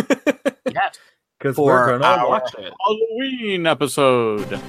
Yes. 0.70 0.98
Because 1.38 1.56
we're 1.56 1.98
gonna 1.98 2.28
watch 2.28 2.52
it. 2.58 2.72
Halloween 2.84 3.66
episode. 3.66 4.60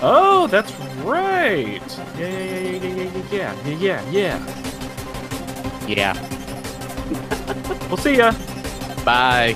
Oh, 0.00 0.46
that's 0.50 0.72
right. 1.04 1.82
Yeah, 2.16 2.28
yeah, 2.28 2.60
yeah, 2.70 2.86
yeah, 2.86 3.22
yeah, 3.30 3.54
yeah, 3.74 3.78
yeah, 3.78 4.10
yeah, 4.10 5.86
yeah. 5.86 6.14
Yeah. 6.14 7.88
We'll 7.88 7.96
see 7.98 8.16
ya. 8.16 8.32
Bye. 9.04 9.54